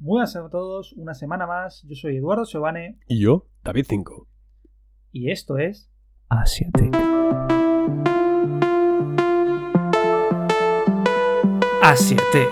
Muy 0.00 0.12
buenas 0.12 0.34
a 0.34 0.48
todos, 0.48 0.94
una 0.94 1.12
semana 1.12 1.46
más. 1.46 1.84
Yo 1.86 1.94
soy 1.94 2.16
Eduardo 2.16 2.46
Giovane 2.46 2.98
Y 3.06 3.20
yo, 3.20 3.48
David 3.62 3.84
5. 3.86 4.26
y 5.12 5.30
esto 5.30 5.58
es 5.58 5.90
Asiatech. 6.30 6.96
Asiatech, 11.82 12.48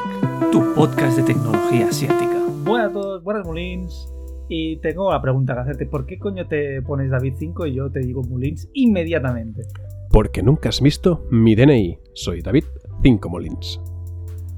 tu 0.53 0.75
podcast 0.75 1.17
de 1.17 1.23
tecnología 1.23 1.89
asiática. 1.89 2.39
Buenas 2.65 2.91
a 2.91 2.93
todos, 2.93 3.25
buenas 3.25 3.47
Mulins. 3.47 4.13
Y 4.51 4.77
tengo 4.81 5.11
la 5.11 5.23
pregunta 5.23 5.55
que 5.55 5.61
hacerte: 5.61 5.87
¿por 5.87 6.05
qué 6.05 6.19
coño 6.19 6.47
te 6.49 6.83
pones 6.83 7.11
David 7.11 7.33
5 7.39 7.67
y 7.67 7.77
yo 7.77 7.91
te 7.91 8.01
digo 8.01 8.23
Mulins 8.25 8.69
inmediatamente? 8.75 9.63
Porque 10.11 10.43
nunca 10.43 10.69
has 10.69 10.83
visto 10.83 11.25
mi 11.31 11.55
DNI. 11.55 11.99
Soy 12.13 12.43
David 12.43 12.65
5 13.03 13.29
Molins. 13.31 13.81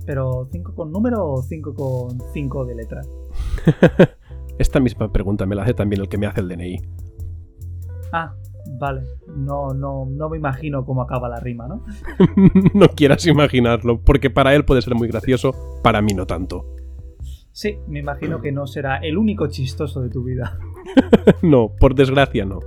¿Pero 0.07 0.49
5 0.51 0.75
con 0.75 0.91
número 0.93 1.27
o 1.27 1.43
5 1.43 1.75
con 1.75 2.19
5 2.33 2.65
de 2.67 2.75
letra? 2.75 3.03
Esta 4.59 4.81
misma 4.81 5.13
pregunta 5.13 5.47
me 5.47 5.55
la 5.55 5.63
hace 5.63 5.75
también 5.75 6.03
el 6.03 6.09
que 6.09 6.19
me 6.19 6.27
hace 6.27 6.41
el 6.41 6.49
DNI. 6.49 6.77
Ah, 8.13 8.35
vale. 8.79 9.03
No, 9.29 9.69
no, 9.73 10.07
no 10.07 10.29
me 10.29 10.37
imagino 10.37 10.85
cómo 10.85 11.03
acaba 11.03 11.29
la 11.29 11.41
rima, 11.41 11.67
¿no? 11.69 11.85
no 12.75 12.89
quieras 12.89 13.27
imaginarlo, 13.27 14.03
porque 14.03 14.31
para 14.31 14.55
él 14.55 14.65
puede 14.65 14.83
ser 14.83 14.95
muy 14.95 15.09
gracioso, 15.09 15.55
para 15.83 16.03
mí 16.03 16.13
no 16.13 16.27
tanto. 16.27 16.67
Sí, 17.53 17.79
me 17.89 18.01
imagino 18.01 18.41
que 18.41 18.53
no 18.53 18.67
será 18.67 18.99
el 18.99 19.19
único 19.19 19.49
chistoso 19.49 20.01
de 20.03 20.11
tu 20.11 20.25
vida. 20.25 20.59
no, 21.43 21.75
por 21.79 21.95
desgracia 21.95 22.45
no. 22.45 22.61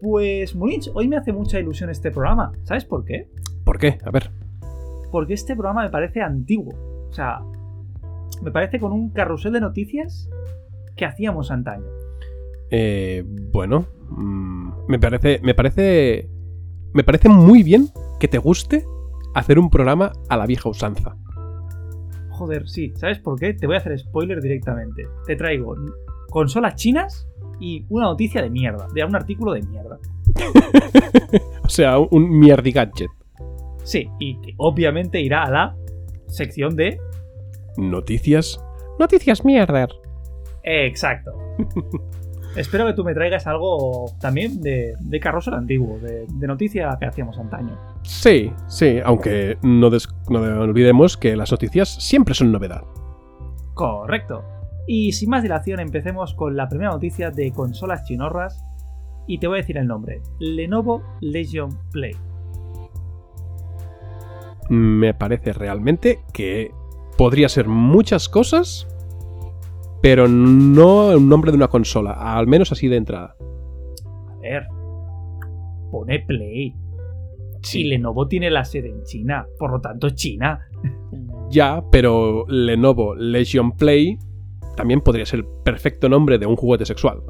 Pues, 0.00 0.54
Mulins, 0.54 0.90
hoy 0.94 1.08
me 1.08 1.16
hace 1.16 1.32
mucha 1.32 1.58
ilusión 1.58 1.90
este 1.90 2.10
programa. 2.10 2.52
¿Sabes 2.62 2.84
por 2.84 3.04
qué? 3.04 3.28
¿Por 3.64 3.78
qué? 3.78 3.98
A 4.04 4.10
ver. 4.10 4.30
Porque 5.16 5.32
este 5.32 5.56
programa 5.56 5.82
me 5.82 5.88
parece 5.88 6.20
antiguo. 6.20 6.74
O 7.08 7.12
sea, 7.14 7.40
me 8.42 8.50
parece 8.50 8.78
con 8.78 8.92
un 8.92 9.14
carrusel 9.14 9.54
de 9.54 9.62
noticias 9.62 10.28
que 10.94 11.06
hacíamos 11.06 11.50
antaño. 11.50 11.86
Eh, 12.70 13.24
bueno, 13.50 13.86
mm, 14.10 14.86
me 14.88 14.98
parece, 14.98 15.40
me 15.42 15.54
parece, 15.54 16.28
me 16.92 17.02
parece 17.02 17.30
muy 17.30 17.62
bien 17.62 17.88
que 18.20 18.28
te 18.28 18.36
guste 18.36 18.84
hacer 19.34 19.58
un 19.58 19.70
programa 19.70 20.12
a 20.28 20.36
la 20.36 20.44
vieja 20.44 20.68
usanza. 20.68 21.16
Joder, 22.28 22.68
sí. 22.68 22.92
¿Sabes 22.96 23.18
por 23.18 23.40
qué? 23.40 23.54
Te 23.54 23.66
voy 23.66 23.76
a 23.76 23.78
hacer 23.78 23.98
spoiler 23.98 24.42
directamente. 24.42 25.08
Te 25.26 25.34
traigo 25.34 25.76
consolas 26.28 26.74
chinas 26.74 27.26
y 27.58 27.86
una 27.88 28.04
noticia 28.04 28.42
de 28.42 28.50
mierda. 28.50 28.86
De 28.92 29.02
un 29.02 29.16
artículo 29.16 29.54
de 29.54 29.62
mierda. 29.62 29.98
o 31.64 31.68
sea, 31.70 31.98
un 32.00 32.38
mierdi 32.38 32.72
gadget. 32.72 33.08
Sí, 33.86 34.10
y 34.18 34.40
que 34.40 34.54
obviamente 34.58 35.20
irá 35.20 35.44
a 35.44 35.50
la 35.50 35.76
sección 36.26 36.74
de 36.74 36.98
Noticias. 37.76 38.60
Noticias 38.98 39.44
mierder. 39.44 39.88
Exacto. 40.64 41.32
Espero 42.56 42.86
que 42.86 42.94
tú 42.94 43.04
me 43.04 43.12
traigas 43.12 43.46
algo 43.46 44.06
también 44.18 44.62
de, 44.62 44.94
de 44.98 45.20
carrusel 45.20 45.54
antiguo, 45.54 45.98
de, 45.98 46.24
de 46.26 46.46
noticia 46.46 46.96
que 46.98 47.04
hacíamos 47.06 47.38
antaño. 47.38 47.78
Sí, 48.02 48.50
sí, 48.66 48.98
aunque 49.04 49.58
no, 49.62 49.90
des- 49.90 50.08
no 50.30 50.40
olvidemos 50.62 51.18
que 51.18 51.36
las 51.36 51.52
noticias 51.52 51.88
siempre 52.02 52.34
son 52.34 52.50
novedad. 52.52 52.82
Correcto. 53.74 54.42
Y 54.86 55.12
sin 55.12 55.28
más 55.30 55.42
dilación, 55.42 55.80
empecemos 55.80 56.32
con 56.32 56.56
la 56.56 56.68
primera 56.68 56.90
noticia 56.92 57.30
de 57.30 57.52
consolas 57.52 58.04
chinorras. 58.04 58.64
Y 59.26 59.38
te 59.38 59.48
voy 59.48 59.58
a 59.58 59.60
decir 59.60 59.76
el 59.76 59.86
nombre: 59.86 60.22
Lenovo 60.40 61.02
Legion 61.20 61.76
Play. 61.92 62.16
Me 64.68 65.14
parece 65.14 65.52
realmente 65.52 66.20
que 66.32 66.72
podría 67.16 67.48
ser 67.48 67.68
muchas 67.68 68.28
cosas, 68.28 68.86
pero 70.02 70.28
no 70.28 71.12
el 71.12 71.28
nombre 71.28 71.50
de 71.50 71.56
una 71.56 71.68
consola, 71.68 72.12
al 72.36 72.46
menos 72.46 72.72
así 72.72 72.88
de 72.88 72.96
entrada. 72.96 73.36
A 74.36 74.38
ver, 74.40 74.66
pone 75.90 76.20
Play. 76.20 76.74
Y 77.72 77.84
Lenovo 77.84 78.28
tiene 78.28 78.50
la 78.50 78.64
sede 78.64 78.90
en 78.90 79.02
China, 79.02 79.46
por 79.58 79.72
lo 79.72 79.80
tanto, 79.80 80.10
China. 80.10 80.60
Ya, 81.50 81.82
pero 81.90 82.44
Lenovo 82.48 83.14
Legion 83.14 83.72
Play 83.72 84.18
también 84.76 85.00
podría 85.00 85.26
ser 85.26 85.40
el 85.40 85.46
perfecto 85.64 86.08
nombre 86.08 86.38
de 86.38 86.46
un 86.46 86.54
juguete 86.54 86.84
sexual. 86.84 87.22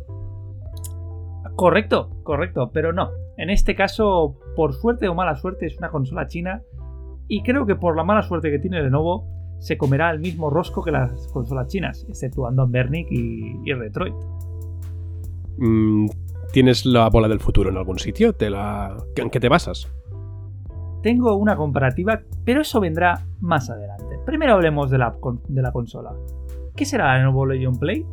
Correcto, 1.55 2.11
correcto, 2.23 2.71
pero 2.73 2.93
no. 2.93 3.11
En 3.39 3.49
este 3.51 3.75
caso, 3.75 4.37
por 4.57 4.75
suerte 4.75 5.09
o 5.09 5.15
mala 5.15 5.37
suerte, 5.37 5.67
es 5.67 5.79
una 5.79 5.91
consola 5.91 6.27
china. 6.27 6.63
Y 7.29 7.43
creo 7.43 7.67
que 7.67 7.75
por 7.77 7.97
la 7.97 8.05
mala 8.05 8.23
suerte 8.23 8.51
que 8.51 8.59
tiene 8.59 8.83
Lenovo, 8.83 9.27
se 9.59 9.77
comerá 9.79 10.11
el 10.11 10.21
mismo 10.21 10.51
rosco 10.51 10.83
que 10.83 10.91
las 10.93 11.27
consolas 11.29 11.67
chinas, 11.69 12.05
exceptuando 12.09 12.63
a 12.63 12.67
Bernic 12.67 13.09
y, 13.11 13.57
y 13.65 13.73
Retroid. 13.73 14.13
Mm, 15.59 16.07
¿Tienes 16.53 16.87
la 16.87 17.09
bola 17.09 17.29
del 17.29 17.41
futuro 17.41 17.71
en 17.71 17.77
algún 17.77 17.99
sitio? 17.99 18.33
¿Te 18.35 18.51
la... 18.51 18.97
¿En 19.17 19.31
qué 19.31 19.41
te 19.41 19.49
basas? 19.49 19.89
Tengo 21.03 21.35
una 21.37 21.57
comparativa, 21.57 22.21
pero 22.45 22.63
eso 22.63 22.81
vendrá 22.81 23.27
más 23.41 23.71
adelante. 23.71 24.19
Primero 24.25 24.55
hablemos 24.55 24.91
de 24.91 24.99
la, 24.99 25.13
con- 25.13 25.41
de 25.49 25.63
la 25.63 25.73
consola. 25.73 26.13
¿Qué 26.75 26.85
será 26.85 27.07
la 27.07 27.19
Lenovo 27.19 27.47
Legion 27.47 27.79
Play? 27.79 28.05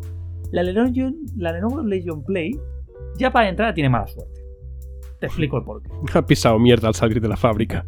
La 0.52 0.64
Lenovo, 0.64 0.92
la 1.38 1.52
Lenovo 1.52 1.82
Legion 1.84 2.24
Play 2.24 2.52
ya 3.18 3.32
para 3.32 3.50
entrada 3.50 3.74
tiene 3.74 3.90
mala 3.90 4.08
suerte. 4.08 4.42
Te 5.20 5.26
explico 5.28 5.58
el 5.58 5.64
porqué. 5.64 5.90
Ha 6.14 6.26
pisado 6.26 6.60
mierda 6.60 6.88
al 6.88 6.94
salir 6.96 7.20
de 7.22 7.28
la 7.28 7.38
fábrica. 7.38 7.86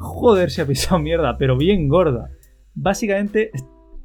Joder, 0.00 0.50
se 0.50 0.62
ha 0.62 0.66
pisado 0.66 0.98
mierda, 0.98 1.36
pero 1.36 1.58
bien 1.58 1.86
gorda. 1.86 2.30
Básicamente, 2.74 3.50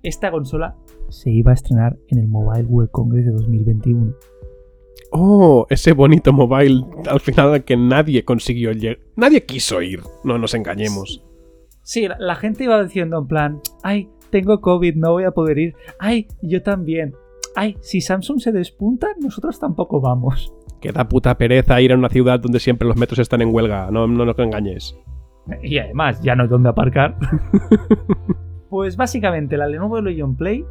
esta 0.04 0.30
consola 0.30 0.76
se 1.08 1.32
iba 1.32 1.52
a 1.52 1.54
estrenar 1.54 1.98
en 2.10 2.20
el 2.20 2.28
Mobile 2.28 2.66
World 2.66 2.92
Congress 2.92 3.26
de 3.26 3.32
2021. 3.32 4.14
Oh, 5.12 5.66
ese 5.70 5.94
bonito 5.94 6.34
mobile 6.34 6.84
al 7.10 7.22
final 7.22 7.64
que 7.64 7.78
nadie 7.78 8.26
consiguió 8.26 8.74
llegar. 8.74 9.00
Nadie 9.16 9.46
quiso 9.46 9.82
ir, 9.82 10.02
no 10.26 10.38
nos 10.38 10.54
engañemos. 10.54 11.24
Sí, 11.84 12.10
la, 12.10 12.18
la 12.20 12.36
gente 12.36 12.66
iba 12.66 12.84
diciendo 12.84 13.20
en 13.20 13.28
plan, 13.28 13.62
ay, 13.82 14.10
tengo 14.32 14.60
COVID, 14.60 14.96
no 14.96 15.14
voy 15.14 15.24
a 15.24 15.32
poder 15.32 15.58
ir. 15.60 15.76
Ay, 15.98 16.28
yo 16.42 16.62
también. 16.62 17.16
Ay, 17.56 17.78
si 17.80 18.02
Samsung 18.02 18.42
se 18.42 18.52
despunta, 18.52 19.08
nosotros 19.22 19.58
tampoco 19.60 20.02
vamos. 20.02 20.54
Que 20.82 20.92
da 20.92 21.08
puta 21.08 21.38
pereza 21.38 21.80
ir 21.80 21.94
a 21.94 21.98
una 21.98 22.10
ciudad 22.10 22.42
donde 22.42 22.60
siempre 22.60 22.86
los 22.86 22.98
metros 22.98 23.20
están 23.20 23.42
en 23.42 23.54
huelga, 23.54 23.90
no, 23.92 24.08
no 24.08 24.26
nos 24.26 24.38
engañes. 24.40 24.98
Y 25.62 25.78
además, 25.78 26.22
ya 26.22 26.36
no 26.36 26.44
hay 26.44 26.50
dónde 26.50 26.70
aparcar. 26.70 27.16
pues 28.70 28.98
básicamente, 28.98 29.58
la 29.58 29.68
Lenovo 29.68 30.02
Legion 30.02 30.36
Play 30.36 30.66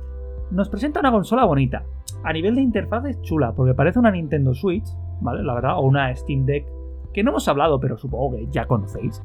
nos 0.50 0.68
presenta 0.68 1.00
una 1.00 1.12
consola 1.12 1.44
bonita. 1.44 1.84
A 2.22 2.32
nivel 2.32 2.56
de 2.56 2.62
interfaz 2.62 3.04
es 3.06 3.20
chula, 3.22 3.52
porque 3.52 3.74
parece 3.74 3.98
una 3.98 4.10
Nintendo 4.10 4.54
Switch, 4.54 4.86
¿vale? 5.20 5.42
La 5.42 5.54
verdad, 5.54 5.78
o 5.78 5.82
una 5.82 6.14
Steam 6.14 6.44
Deck, 6.44 6.66
que 7.12 7.22
no 7.22 7.30
hemos 7.30 7.46
hablado, 7.48 7.78
pero 7.80 7.96
supongo 7.96 8.36
que 8.36 8.46
ya 8.50 8.66
conocéis. 8.66 9.22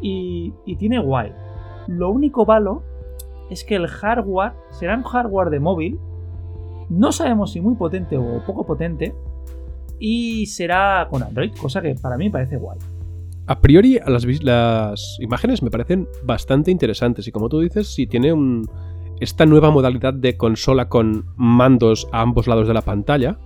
Y, 0.00 0.52
y 0.66 0.76
tiene 0.76 0.98
guay. 0.98 1.32
Lo 1.86 2.10
único 2.10 2.44
malo 2.44 2.82
es 3.50 3.64
que 3.64 3.76
el 3.76 3.86
hardware 3.86 4.52
será 4.70 4.96
un 4.96 5.02
hardware 5.02 5.50
de 5.50 5.60
móvil. 5.60 5.98
No 6.90 7.12
sabemos 7.12 7.52
si 7.52 7.60
muy 7.60 7.74
potente 7.76 8.18
o 8.18 8.42
poco 8.44 8.66
potente. 8.66 9.14
Y 9.98 10.46
será 10.46 11.06
con 11.10 11.22
Android, 11.22 11.52
cosa 11.56 11.80
que 11.80 11.94
para 11.94 12.16
mí 12.16 12.28
parece 12.28 12.56
guay. 12.56 12.78
A 13.46 13.60
priori, 13.60 13.98
a 13.98 14.08
las, 14.08 15.18
imágenes 15.20 15.62
me 15.62 15.70
parecen 15.70 16.08
bastante 16.24 16.70
interesantes 16.70 17.28
y 17.28 17.32
como 17.32 17.50
tú 17.50 17.60
dices, 17.60 17.88
si 17.94 18.06
tiene 18.06 18.32
un, 18.32 18.66
esta 19.20 19.44
nueva 19.44 19.70
modalidad 19.70 20.14
de 20.14 20.38
consola 20.38 20.88
con 20.88 21.26
mandos 21.36 22.08
a 22.10 22.22
ambos 22.22 22.46
lados 22.46 22.68
de 22.68 22.74
la 22.74 22.80
pantalla 22.80 23.38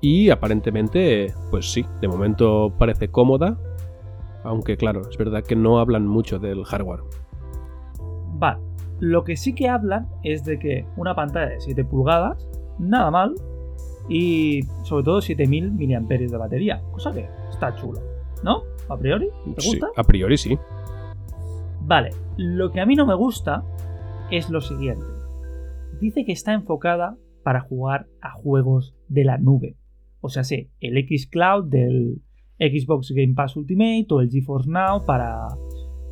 y 0.00 0.30
aparentemente, 0.30 1.34
pues 1.50 1.72
sí, 1.72 1.84
de 2.00 2.06
momento 2.06 2.72
parece 2.78 3.08
cómoda, 3.08 3.58
aunque 4.44 4.76
claro, 4.76 5.02
es 5.08 5.16
verdad 5.16 5.42
que 5.42 5.56
no 5.56 5.80
hablan 5.80 6.06
mucho 6.06 6.38
del 6.38 6.64
hardware. 6.64 7.00
Vale. 8.34 8.60
Lo 9.00 9.24
que 9.24 9.36
sí 9.36 9.52
que 9.52 9.68
hablan 9.68 10.08
es 10.22 10.44
de 10.44 10.60
que 10.60 10.86
una 10.96 11.16
pantalla 11.16 11.48
de 11.48 11.60
7 11.60 11.84
pulgadas, 11.84 12.48
nada 12.78 13.10
mal, 13.10 13.34
y 14.08 14.62
sobre 14.84 15.04
todo 15.04 15.20
7000 15.20 15.72
mAh 15.72 16.06
de 16.06 16.36
batería, 16.36 16.80
cosa 16.92 17.12
que 17.12 17.28
está 17.50 17.74
chulo, 17.74 18.11
¿no? 18.42 18.62
A 18.88 18.96
priori, 18.96 19.28
¿te 19.54 19.60
Sí, 19.60 19.70
gusta? 19.70 19.88
a 19.96 20.04
priori 20.04 20.36
sí. 20.36 20.58
Vale, 21.80 22.10
lo 22.36 22.70
que 22.70 22.80
a 22.80 22.86
mí 22.86 22.94
no 22.94 23.06
me 23.06 23.14
gusta 23.14 23.62
es 24.30 24.50
lo 24.50 24.60
siguiente. 24.60 25.04
Dice 26.00 26.24
que 26.24 26.32
está 26.32 26.52
enfocada 26.52 27.16
para 27.42 27.60
jugar 27.60 28.06
a 28.20 28.30
juegos 28.32 28.94
de 29.08 29.24
la 29.24 29.38
nube. 29.38 29.76
O 30.20 30.28
sea, 30.28 30.44
sí, 30.44 30.70
el 30.80 30.94
xCloud 31.06 31.64
del 31.68 32.22
Xbox 32.58 33.10
Game 33.14 33.34
Pass 33.34 33.56
Ultimate 33.56 34.06
o 34.10 34.20
el 34.20 34.30
GeForce 34.30 34.70
Now 34.70 35.04
para 35.04 35.48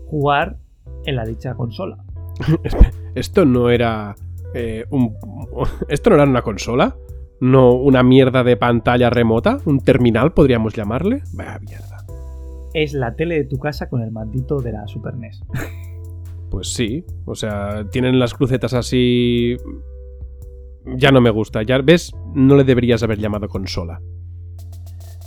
jugar 0.06 0.59
en 1.05 1.17
la 1.17 1.25
dicha 1.25 1.55
consola. 1.55 1.99
Esto 3.15 3.44
no 3.44 3.71
era 3.71 4.15
eh, 4.55 4.85
un... 4.91 5.15
Esto 5.88 6.11
no 6.11 6.17
era 6.17 6.25
una 6.25 6.43
consola, 6.43 6.97
no 7.41 7.73
una 7.75 8.03
mierda 8.03 8.43
de 8.43 8.56
pantalla 8.56 9.11
remota, 9.11 9.59
un 9.65 9.79
terminal 9.81 10.32
podríamos 10.32 10.75
llamarle. 10.75 11.23
Vaya 11.35 11.59
mierda. 11.61 11.89
Es 12.75 12.93
la 12.93 13.14
tele 13.17 13.37
de 13.37 13.44
tu 13.44 13.58
casa 13.58 13.88
con 13.88 14.02
el 14.02 14.11
maldito 14.11 14.61
de 14.61 14.72
la 14.72 14.87
Super 14.87 15.17
NES. 15.17 15.43
Pues 16.50 16.72
sí, 16.75 17.05
o 17.26 17.37
sea, 17.37 17.88
tienen 17.90 18.19
las 18.19 18.34
crucetas 18.34 18.75
así... 18.75 19.56
Ya 20.96 21.12
no 21.12 21.20
me 21.20 21.31
gusta, 21.31 21.62
ya 21.62 21.78
ves, 21.78 22.12
no 22.34 22.56
le 22.56 22.64
deberías 22.64 23.02
haber 23.02 23.19
llamado 23.19 23.46
consola. 23.49 24.00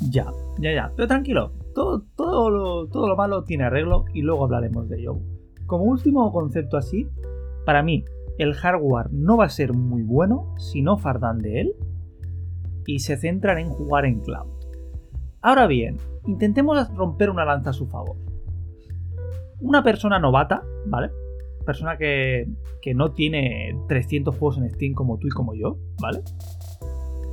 Ya, 0.10 0.25
ya, 0.60 0.74
ya. 0.74 0.92
Pero 0.95 1.07
tranquilo, 1.07 1.54
todo, 1.74 2.04
todo, 2.18 2.50
lo, 2.50 2.88
todo 2.88 3.07
lo 3.07 3.16
malo 3.16 3.44
tiene 3.44 3.63
arreglo 3.63 4.06
y 4.13 4.22
luego 4.22 4.44
hablaremos 4.44 4.90
de 4.90 5.00
ello. 5.00 5.19
Como 5.66 5.86
último 5.86 6.31
concepto 6.34 6.75
así, 6.75 7.07
para 7.66 7.84
mí 7.84 8.04
el 8.38 8.54
hardware 8.54 9.12
no 9.12 9.38
va 9.38 9.45
a 9.45 9.50
ser 9.50 9.74
muy 9.74 10.04
bueno 10.04 10.54
si 10.57 10.81
no 10.81 10.98
fardan 10.98 11.40
de 11.40 11.62
él 11.62 11.75
y 12.86 13.00
se 13.00 13.16
centran 13.18 13.60
en 13.60 13.69
jugar 13.69 14.06
en 14.06 14.19
cloud. 14.19 14.53
Ahora 15.45 15.68
bien, 15.68 15.98
intentemos 16.25 16.90
romper 16.95 17.30
una 17.30 17.44
lanza 17.44 17.72
a 17.72 17.74
su 17.74 17.86
favor. 17.88 18.16
Una 19.60 19.84
persona 19.84 20.18
novata, 20.18 20.63
¿vale? 20.86 21.12
Persona 21.66 21.98
que, 21.98 22.48
que 22.81 22.94
no 22.94 23.12
tiene 23.12 23.78
300 23.90 24.38
juegos 24.38 24.57
en 24.57 24.69
Steam 24.69 24.94
como 24.94 25.18
tú 25.19 25.28
y 25.28 25.31
como 25.31 25.54
yo, 25.54 25.78
¿vale? 26.01 26.22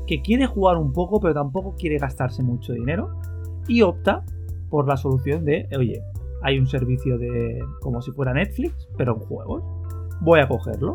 Que 0.09 0.23
quiere 0.23 0.47
jugar 0.47 0.77
un 0.77 0.93
poco 0.93 1.21
pero 1.21 1.35
tampoco 1.35 1.77
quiere 1.77 1.99
gastarse 1.99 2.43
mucho 2.43 2.73
dinero 2.73 3.21
y 3.69 3.83
opta 3.83 4.25
por 4.71 4.89
la 4.89 4.97
solución 4.97 5.45
de, 5.45 5.69
oye, 5.79 6.03
hay 6.43 6.59
un 6.59 6.67
servicio 6.67 7.17
de 7.17 7.61
como 7.81 8.03
si 8.03 8.11
fuera 8.11 8.35
Netflix, 8.35 8.89
pero 8.99 9.15
en 9.15 9.21
juegos. 9.21 9.63
Voy 10.21 10.41
a 10.41 10.49
cogerlo. 10.49 10.95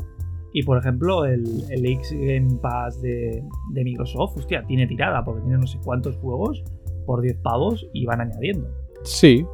Y 0.52 0.64
por 0.64 0.78
ejemplo, 0.78 1.24
el, 1.24 1.64
el 1.70 1.86
X 1.86 2.12
Game 2.12 2.58
Pass 2.62 3.02
de, 3.02 3.42
de, 3.72 3.84
Microsoft, 3.86 4.38
hostia, 4.38 4.66
tiene 4.66 4.86
tirada 4.88 5.24
porque 5.24 5.42
tiene 5.42 5.58
no 5.58 5.68
sé 5.68 5.80
cuántos 5.84 6.18
juegos 6.18 6.64
por 7.06 7.22
10 7.22 7.38
pavos 7.38 7.88
y 7.94 8.06
van 8.06 8.22
añadiendo. 8.22 8.68
Sí. 9.04 9.46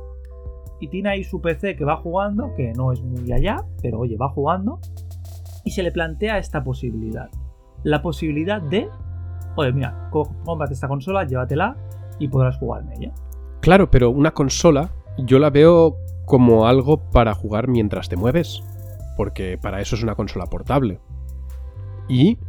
Y 0.79 0.87
tiene 0.87 1.09
ahí 1.09 1.23
su 1.23 1.41
PC 1.41 1.75
que 1.75 1.85
va 1.85 1.97
jugando, 1.97 2.53
que 2.55 2.73
no 2.73 2.91
es 2.91 3.01
muy 3.01 3.31
allá, 3.31 3.63
pero 3.81 3.99
oye, 3.99 4.17
va 4.17 4.29
jugando. 4.29 4.79
Y 5.63 5.71
se 5.71 5.83
le 5.83 5.91
plantea 5.91 6.37
esta 6.37 6.63
posibilidad. 6.63 7.29
La 7.83 8.01
posibilidad 8.01 8.61
de, 8.61 8.89
oye, 9.55 9.71
mira, 9.73 10.09
cómprate 10.11 10.73
esta 10.73 10.87
consola, 10.87 11.23
llévatela 11.25 11.77
y 12.17 12.27
podrás 12.27 12.57
jugar 12.57 12.83
en 12.83 12.93
ella. 12.93 13.13
Claro, 13.61 13.91
pero 13.91 14.09
una 14.09 14.31
consola 14.31 14.91
yo 15.19 15.37
la 15.37 15.49
veo 15.49 15.97
como 16.25 16.65
algo 16.65 16.97
para 17.11 17.33
jugar 17.33 17.67
mientras 17.67 18.09
te 18.09 18.15
mueves, 18.15 18.63
porque 19.17 19.59
para 19.61 19.81
eso 19.81 19.95
es 19.95 20.03
una 20.03 20.15
consola 20.15 20.45
portable. 20.45 20.99
Y 22.07 22.39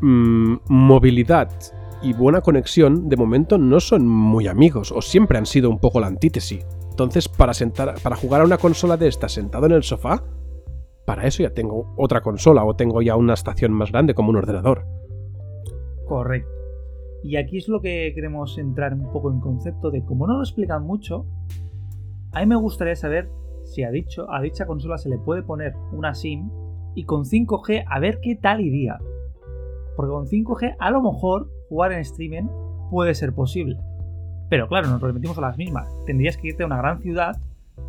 mmm, 0.00 0.56
movilidad 0.68 1.50
y 2.02 2.12
buena 2.12 2.40
conexión 2.40 3.08
de 3.08 3.16
momento 3.16 3.58
no 3.58 3.80
son 3.80 4.06
muy 4.06 4.46
amigos, 4.46 4.92
o 4.92 5.02
siempre 5.02 5.38
han 5.38 5.46
sido 5.46 5.70
un 5.70 5.78
poco 5.78 6.00
la 6.00 6.06
antítesis. 6.06 6.64
Entonces, 6.90 7.28
para, 7.28 7.54
sentar, 7.54 7.94
para 8.02 8.16
jugar 8.16 8.40
a 8.40 8.44
una 8.44 8.58
consola 8.58 8.96
de 8.96 9.08
esta 9.08 9.28
sentado 9.28 9.66
en 9.66 9.72
el 9.72 9.82
sofá, 9.82 10.22
para 11.04 11.26
eso 11.26 11.42
ya 11.42 11.50
tengo 11.50 11.94
otra 11.96 12.20
consola 12.20 12.64
o 12.64 12.76
tengo 12.76 13.02
ya 13.02 13.16
una 13.16 13.34
estación 13.34 13.72
más 13.72 13.92
grande 13.92 14.14
como 14.14 14.30
un 14.30 14.36
ordenador. 14.36 14.84
Correcto. 16.06 16.50
Y 17.22 17.36
aquí 17.36 17.58
es 17.58 17.68
lo 17.68 17.80
que 17.80 18.12
queremos 18.14 18.58
entrar 18.58 18.94
un 18.94 19.10
poco 19.12 19.30
en 19.32 19.40
concepto 19.40 19.90
de 19.90 20.04
como 20.04 20.26
no 20.26 20.36
lo 20.36 20.42
explican 20.42 20.84
mucho, 20.84 21.26
a 22.32 22.40
mí 22.40 22.46
me 22.46 22.56
gustaría 22.56 22.94
saber 22.94 23.30
si 23.64 23.82
a, 23.82 23.90
dicho, 23.90 24.30
a 24.30 24.40
dicha 24.40 24.66
consola 24.66 24.98
se 24.98 25.08
le 25.08 25.18
puede 25.18 25.42
poner 25.42 25.74
una 25.92 26.14
SIM 26.14 26.50
y 26.94 27.04
con 27.04 27.24
5G 27.24 27.84
a 27.86 28.00
ver 28.00 28.20
qué 28.20 28.36
tal 28.36 28.60
iría. 28.60 28.98
Porque 29.96 30.12
con 30.12 30.26
5G 30.26 30.76
a 30.78 30.90
lo 30.90 31.02
mejor 31.02 31.50
jugar 31.68 31.92
en 31.92 32.00
streaming 32.00 32.48
puede 32.90 33.14
ser 33.14 33.32
posible. 33.32 33.76
Pero 34.48 34.68
claro, 34.68 34.88
nos 34.88 35.00
repetimos 35.00 35.36
a 35.38 35.42
las 35.42 35.58
mismas. 35.58 35.88
Tendrías 36.06 36.36
que 36.36 36.48
irte 36.48 36.62
a 36.62 36.66
una 36.66 36.78
gran 36.78 37.00
ciudad 37.00 37.36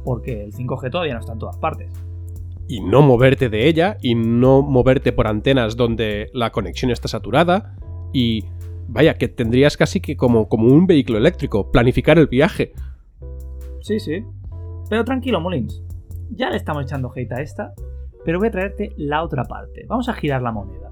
porque 0.03 0.43
el 0.43 0.53
5G 0.53 0.91
todavía 0.91 1.13
no 1.13 1.19
está 1.19 1.33
en 1.33 1.39
todas 1.39 1.57
partes. 1.57 1.91
Y 2.67 2.81
no 2.81 3.01
moverte 3.01 3.49
de 3.49 3.67
ella 3.67 3.97
y 4.01 4.15
no 4.15 4.61
moverte 4.61 5.11
por 5.11 5.27
antenas 5.27 5.75
donde 5.75 6.29
la 6.33 6.51
conexión 6.51 6.91
está 6.91 7.07
saturada 7.07 7.75
y 8.13 8.45
vaya, 8.89 9.17
que 9.17 9.27
tendrías 9.27 9.77
casi 9.77 10.01
que 10.01 10.17
como, 10.17 10.47
como 10.49 10.67
un 10.67 10.87
vehículo 10.87 11.17
eléctrico, 11.17 11.71
planificar 11.71 12.17
el 12.17 12.27
viaje. 12.27 12.73
Sí, 13.81 13.99
sí. 13.99 14.23
Pero 14.89 15.03
tranquilo, 15.05 15.39
Molins. 15.39 15.83
Ya 16.31 16.49
le 16.49 16.57
estamos 16.57 16.83
echando 16.83 17.11
hate 17.15 17.31
a 17.31 17.41
esta, 17.41 17.73
pero 18.25 18.39
voy 18.39 18.49
a 18.49 18.51
traerte 18.51 18.91
la 18.97 19.23
otra 19.23 19.45
parte. 19.45 19.85
Vamos 19.87 20.09
a 20.09 20.13
girar 20.13 20.41
la 20.41 20.51
moneda. 20.51 20.88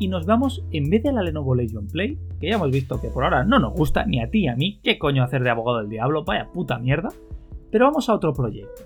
Y 0.00 0.08
nos 0.08 0.26
vamos, 0.26 0.64
en 0.70 0.90
vez 0.90 1.02
de 1.02 1.12
la 1.12 1.22
Lenovo 1.22 1.54
Legion 1.54 1.88
Play, 1.88 2.18
que 2.40 2.48
ya 2.48 2.54
hemos 2.54 2.70
visto 2.70 3.00
que 3.00 3.08
por 3.08 3.24
ahora 3.24 3.44
no 3.44 3.58
nos 3.58 3.72
gusta 3.72 4.04
ni 4.04 4.20
a 4.20 4.30
ti 4.30 4.42
ni 4.42 4.48
a 4.48 4.54
mí, 4.54 4.80
qué 4.82 4.98
coño 4.98 5.24
hacer 5.24 5.42
de 5.42 5.50
abogado 5.50 5.78
del 5.78 5.88
diablo, 5.88 6.24
vaya 6.24 6.48
puta 6.52 6.78
mierda. 6.78 7.08
Pero 7.70 7.86
vamos 7.86 8.08
a 8.08 8.14
otro 8.14 8.32
proyecto. 8.32 8.82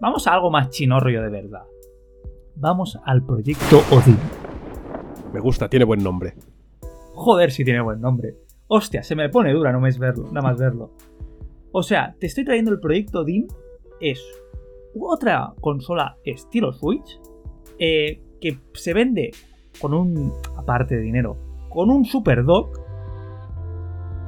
Vamos 0.00 0.26
a 0.26 0.34
algo 0.34 0.50
más 0.50 0.70
chinorrio 0.70 1.22
de 1.22 1.30
verdad. 1.30 1.64
Vamos 2.56 2.98
al 3.04 3.24
proyecto 3.24 3.82
Odin. 3.90 4.18
Me 5.32 5.40
gusta, 5.40 5.68
tiene 5.68 5.84
buen 5.84 6.02
nombre. 6.02 6.34
Joder 7.14 7.50
si 7.50 7.64
tiene 7.64 7.80
buen 7.80 8.00
nombre. 8.00 8.36
Hostia, 8.68 9.02
se 9.02 9.16
me 9.16 9.28
pone 9.28 9.52
dura 9.52 9.72
no 9.72 9.80
más 9.80 9.98
verlo, 9.98 10.26
nada 10.30 10.48
más 10.48 10.58
verlo. 10.58 10.92
O 11.72 11.82
sea, 11.82 12.14
te 12.20 12.26
estoy 12.26 12.44
trayendo 12.44 12.70
el 12.70 12.78
proyecto 12.78 13.24
DIN. 13.24 13.48
Es 14.00 14.22
otra 14.94 15.52
consola 15.60 16.16
estilo 16.24 16.72
Switch 16.72 17.20
eh, 17.78 18.22
que 18.40 18.58
se 18.74 18.94
vende 18.94 19.32
con 19.80 19.94
un, 19.94 20.32
aparte 20.56 20.96
de 20.96 21.02
dinero, 21.02 21.36
con 21.70 21.90
un 21.90 22.04
super 22.04 22.44
dock. 22.44 22.80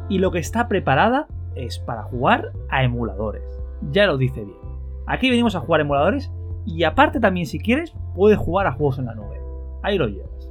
Y 0.08 0.19
lo 0.19 0.31
que 0.31 0.38
está 0.38 0.69
preparada 0.69 1.26
es 1.54 1.78
para 1.78 2.04
jugar 2.04 2.52
a 2.69 2.84
emuladores. 2.84 3.43
Ya 3.90 4.06
lo 4.06 4.19
dice 4.19 4.44
bien. 4.44 4.58
Aquí 5.06 5.31
venimos 5.31 5.54
a 5.56 5.60
jugar 5.60 5.81
a 5.81 5.84
emuladores 5.84 6.31
y 6.64 6.84
aparte 6.84 7.20
también 7.20 7.46
si 7.46 7.58
quieres 7.58 7.94
puedes 8.14 8.38
jugar 8.38 8.66
a 8.66 8.72
juegos 8.72 8.98
en 8.98 9.06
la 9.06 9.14
nube. 9.14 9.40
Ahí 9.82 9.98
lo 9.98 10.06
llevas. 10.08 10.50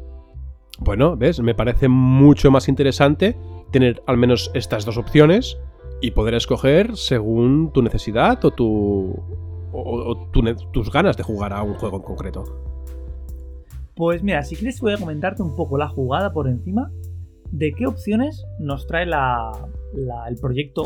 Bueno, 0.79 1.15
ves, 1.15 1.39
me 1.41 1.55
parece 1.55 1.87
mucho 1.87 2.51
más 2.51 2.67
interesante 2.67 3.37
tener 3.71 4.03
al 4.07 4.17
menos 4.17 4.51
estas 4.53 4.85
dos 4.85 4.97
opciones 4.97 5.57
y 6.01 6.11
poder 6.11 6.33
escoger 6.33 6.95
según 6.97 7.71
tu 7.71 7.81
necesidad 7.81 8.43
o, 8.43 8.51
tu, 8.51 9.15
o, 9.71 10.29
tus 10.71 10.91
ganas 10.91 11.15
de 11.17 11.23
jugar 11.23 11.53
a 11.53 11.63
un 11.63 11.75
juego 11.75 11.97
en 11.97 12.03
concreto. 12.03 12.43
Pues 13.95 14.23
mira, 14.23 14.43
si 14.43 14.55
quieres 14.55 14.81
voy 14.81 14.93
a 14.93 14.97
comentarte 14.97 15.41
un 15.41 15.55
poco 15.55 15.77
la 15.77 15.87
jugada 15.87 16.33
por 16.33 16.49
encima 16.49 16.91
de 17.51 17.71
qué 17.73 17.87
opciones 17.87 18.45
nos 18.59 18.87
trae 18.87 19.05
la, 19.05 19.51
el 20.27 20.35
proyecto 20.35 20.83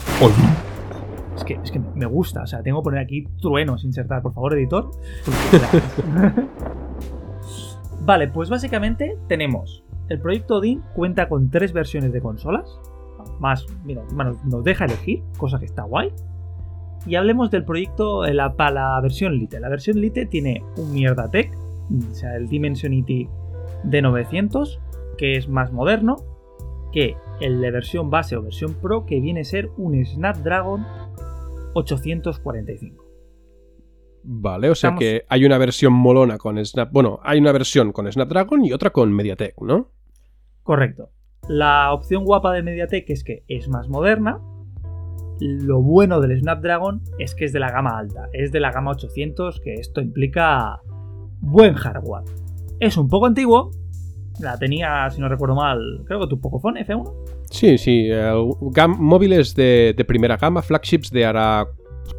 Es 1.35 1.43
que, 1.43 1.53
es 1.55 1.71
que 1.71 1.79
me 1.95 2.05
gusta, 2.05 2.43
o 2.43 2.47
sea, 2.47 2.61
tengo 2.61 2.81
que 2.81 2.83
poner 2.83 2.99
aquí 2.99 3.27
truenos 3.41 3.83
insertar, 3.83 4.21
por 4.21 4.33
favor, 4.33 4.53
editor. 4.53 4.91
Vale, 8.01 8.27
pues 8.27 8.49
básicamente 8.49 9.17
tenemos. 9.27 9.83
El 10.09 10.19
proyecto 10.19 10.57
Odin 10.57 10.83
cuenta 10.95 11.29
con 11.29 11.49
tres 11.49 11.73
versiones 11.73 12.13
de 12.13 12.21
consolas. 12.21 12.79
Más, 13.39 13.65
mira, 13.83 14.03
nos 14.45 14.63
deja 14.63 14.85
elegir, 14.85 15.23
cosa 15.37 15.59
que 15.59 15.65
está 15.65 15.83
guay. 15.83 16.11
Y 17.05 17.15
hablemos 17.15 17.49
del 17.49 17.63
proyecto 17.63 18.25
la, 18.27 18.53
para 18.53 18.71
la 18.71 19.01
versión 19.01 19.33
Lite. 19.33 19.59
La 19.59 19.69
versión 19.69 19.99
Lite 19.99 20.25
tiene 20.25 20.63
un 20.77 20.91
mierda 20.93 21.29
tech, 21.29 21.51
o 21.89 22.13
sea, 22.13 22.35
el 22.35 22.47
Dimensionity 22.47 23.27
D900, 23.85 24.79
que 25.17 25.35
es 25.35 25.47
más 25.49 25.71
moderno 25.71 26.17
que 26.91 27.15
el 27.39 27.61
de 27.61 27.71
versión 27.71 28.09
base 28.09 28.35
o 28.35 28.41
versión 28.41 28.73
Pro, 28.75 29.05
que 29.05 29.19
viene 29.19 29.41
a 29.41 29.43
ser 29.43 29.69
un 29.77 30.03
Snapdragon 30.05 30.85
845. 31.73 33.05
Vale, 34.23 34.69
o 34.69 34.75
sea 34.75 34.95
que 34.95 35.23
hay 35.29 35.45
una 35.45 35.57
versión 35.57 35.93
molona 35.93 36.37
con 36.37 36.63
Snap. 36.63 36.91
Bueno, 36.91 37.19
hay 37.23 37.39
una 37.39 37.51
versión 37.51 37.91
con 37.91 38.11
Snapdragon 38.11 38.65
y 38.65 38.73
otra 38.73 38.89
con 38.89 39.13
MediaTek, 39.13 39.61
¿no? 39.61 39.91
Correcto. 40.63 41.09
La 41.47 41.93
opción 41.93 42.25
guapa 42.25 42.53
de 42.53 42.61
MediaTek 42.61 43.09
es 43.09 43.23
que 43.23 43.43
es 43.47 43.69
más 43.69 43.87
moderna. 43.87 44.39
Lo 45.39 45.81
bueno 45.81 46.19
del 46.19 46.37
Snapdragon 46.37 47.01
es 47.17 47.33
que 47.33 47.45
es 47.45 47.53
de 47.53 47.59
la 47.59 47.71
gama 47.71 47.97
alta, 47.97 48.27
es 48.33 48.51
de 48.51 48.59
la 48.59 48.71
gama 48.71 48.91
800, 48.91 49.61
que 49.61 49.73
esto 49.75 50.01
implica 50.01 50.81
buen 51.41 51.73
hardware. 51.73 52.23
Es 52.79 52.97
un 52.97 53.07
poco 53.07 53.25
antiguo, 53.25 53.71
la 54.39 54.57
tenía, 54.57 55.09
si 55.09 55.19
no 55.19 55.27
recuerdo 55.27 55.55
mal, 55.55 56.03
creo 56.05 56.21
que 56.21 56.27
tu 56.27 56.39
Pocophone 56.39 56.85
F1. 56.85 57.13
Sí, 57.49 57.77
sí, 57.77 58.09
móviles 58.97 59.55
de, 59.55 59.93
de, 59.97 60.05
primera 60.05 60.37
gama, 60.37 60.61
flagships 60.61 61.09
de 61.11 61.25
ahora 61.25 61.67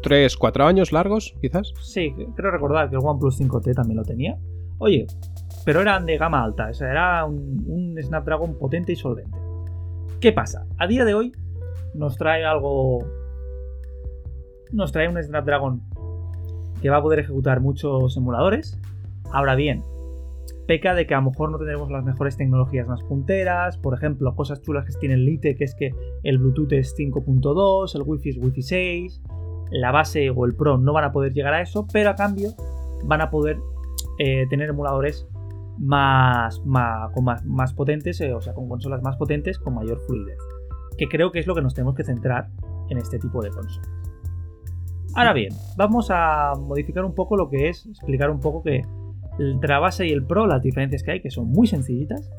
3, 0.03 0.35
4 0.37 0.65
años 0.65 0.91
largos, 0.91 1.33
quizás. 1.41 1.73
Sí, 1.81 2.13
creo 2.35 2.51
recordar 2.51 2.89
que 2.89 2.95
el 2.95 3.01
OnePlus 3.03 3.39
5T 3.39 3.73
también 3.73 3.97
lo 3.97 4.03
tenía. 4.03 4.37
Oye, 4.77 5.05
pero 5.63 5.81
eran 5.81 6.05
de 6.05 6.17
gama 6.17 6.43
alta, 6.43 6.69
o 6.69 6.73
sea, 6.73 6.89
era 6.89 7.25
un, 7.25 7.95
Snapdragon 8.01 8.57
potente 8.57 8.93
y 8.93 8.95
solvente. 8.95 9.37
¿Qué 10.19 10.31
pasa? 10.31 10.65
A 10.77 10.87
día 10.87 11.05
de 11.05 11.13
hoy 11.13 11.31
nos 11.93 12.17
trae 12.17 12.43
algo... 12.45 12.99
Nos 14.71 14.91
trae 14.91 15.07
un 15.07 15.21
Snapdragon 15.21 15.81
que 16.81 16.89
va 16.89 16.97
a 16.97 17.01
poder 17.01 17.19
ejecutar 17.19 17.59
muchos 17.59 18.15
emuladores. 18.17 18.79
Ahora 19.31 19.55
bien, 19.55 19.83
peca 20.67 20.93
de 20.93 21.05
que 21.05 21.13
a 21.13 21.21
lo 21.21 21.29
mejor 21.31 21.51
no 21.51 21.57
tendremos 21.57 21.89
las 21.91 22.03
mejores 22.03 22.37
tecnologías 22.37 22.87
más 22.87 23.03
punteras, 23.03 23.77
por 23.77 23.93
ejemplo, 23.93 24.33
cosas 24.35 24.61
chulas 24.61 24.85
que 24.85 24.93
tiene 24.99 25.15
el 25.15 25.25
Lite, 25.25 25.55
que 25.55 25.63
es 25.63 25.75
que 25.75 25.91
el 26.23 26.37
Bluetooth 26.37 26.71
es 26.73 26.95
5.2, 26.97 27.95
el 27.95 28.01
Wi-Fi 28.03 28.29
es 28.29 28.37
Wi-Fi 28.37 28.61
6, 28.61 29.21
la 29.71 29.91
base 29.91 30.29
o 30.29 30.45
el 30.45 30.55
Pro 30.55 30.77
no 30.77 30.93
van 30.93 31.05
a 31.05 31.11
poder 31.11 31.33
llegar 31.33 31.53
a 31.53 31.61
eso, 31.61 31.87
pero 31.91 32.09
a 32.09 32.15
cambio 32.15 32.49
van 33.05 33.21
a 33.21 33.29
poder 33.29 33.57
eh, 34.19 34.45
tener 34.49 34.69
emuladores 34.69 35.27
más, 35.77 36.61
más, 36.65 37.11
más, 37.45 37.73
potentes, 37.73 38.19
eh, 38.21 38.33
o 38.33 38.41
sea, 38.41 38.53
con 38.53 38.69
consolas 38.69 39.01
más 39.01 39.17
potentes 39.17 39.57
con 39.57 39.75
mayor 39.75 39.99
fluidez. 40.05 40.37
Que 40.97 41.07
creo 41.07 41.31
que 41.31 41.39
es 41.39 41.47
lo 41.47 41.55
que 41.55 41.61
nos 41.61 41.73
tenemos 41.73 41.95
que 41.95 42.03
centrar 42.03 42.49
en 42.89 42.97
este 42.97 43.17
tipo 43.17 43.41
de 43.41 43.49
consolas. 43.49 43.89
Ahora 45.15 45.33
bien, 45.33 45.53
vamos 45.75 46.09
a 46.09 46.53
modificar 46.57 47.03
un 47.03 47.13
poco 47.13 47.35
lo 47.35 47.49
que 47.49 47.69
es, 47.69 47.85
explicar 47.85 48.29
un 48.29 48.39
poco 48.39 48.63
que 48.63 48.81
entre 49.49 49.69
la 49.69 49.79
base 49.79 50.07
y 50.07 50.11
el 50.11 50.23
Pro 50.25 50.47
las 50.47 50.61
diferencias 50.61 51.03
que 51.03 51.11
hay, 51.11 51.21
que 51.21 51.31
son 51.31 51.47
muy 51.49 51.67
sencillitas. 51.67 52.29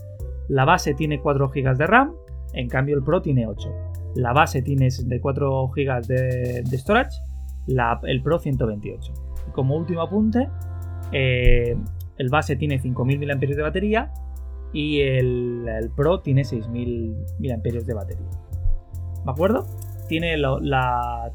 La 0.49 0.65
base 0.65 0.95
tiene 0.95 1.21
4 1.21 1.49
GB 1.49 1.77
de 1.77 1.87
RAM, 1.87 2.15
en 2.53 2.69
cambio 2.69 2.97
el 2.97 3.03
Pro 3.03 3.23
tiene 3.23 3.47
8. 3.47 3.69
La 4.15 4.33
base 4.33 4.63
tiene 4.63 4.91
64 4.91 5.69
GB 5.69 6.07
de, 6.07 6.79
storage, 6.79 7.17
el 7.67 8.23
Pro 8.23 8.39
128. 8.39 9.13
Y 9.49 9.51
como 9.53 9.77
último 9.77 10.03
apunte, 10.03 10.49
eh, 11.13 11.77
el 12.19 12.29
base 12.29 12.57
tiene 12.57 12.79
5000 12.79 13.19
mAh 13.19 13.35
de 13.35 13.63
batería 13.63 14.13
y 14.73 15.01
el, 15.01 15.91
Pro 15.97 16.21
tiene 16.21 16.45
6000 16.45 17.17
mAh 17.39 17.57
de 17.63 17.95
batería. 17.95 18.31
¿De 19.25 19.31
acuerdo? 19.31 19.67
Tiene 20.09 20.37
las 20.37 21.33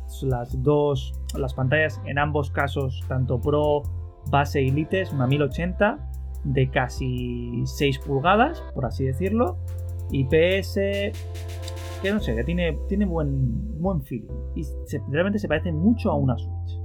dos 0.61 1.13
las 1.35 1.53
pantallas 1.53 2.01
en 2.05 2.19
ambos 2.19 2.51
casos, 2.51 3.03
tanto 3.07 3.39
Pro, 3.39 3.83
base 4.29 4.61
y 4.61 4.71
Lite, 4.71 5.01
es 5.01 5.11
una 5.11 5.27
1080 5.27 5.99
de 6.43 6.69
casi 6.69 7.63
6 7.65 7.99
pulgadas, 7.99 8.63
por 8.73 8.85
así 8.85 9.05
decirlo. 9.05 9.57
IPS, 10.11 10.75
que 12.01 12.11
no 12.11 12.19
sé, 12.19 12.35
que 12.35 12.43
tiene, 12.43 12.77
tiene 12.87 13.05
buen, 13.05 13.79
buen 13.81 14.01
feeling 14.03 14.27
y 14.55 14.63
realmente 15.11 15.39
se 15.39 15.47
parece 15.47 15.71
mucho 15.71 16.11
a 16.11 16.15
una 16.15 16.37
Switch. 16.37 16.79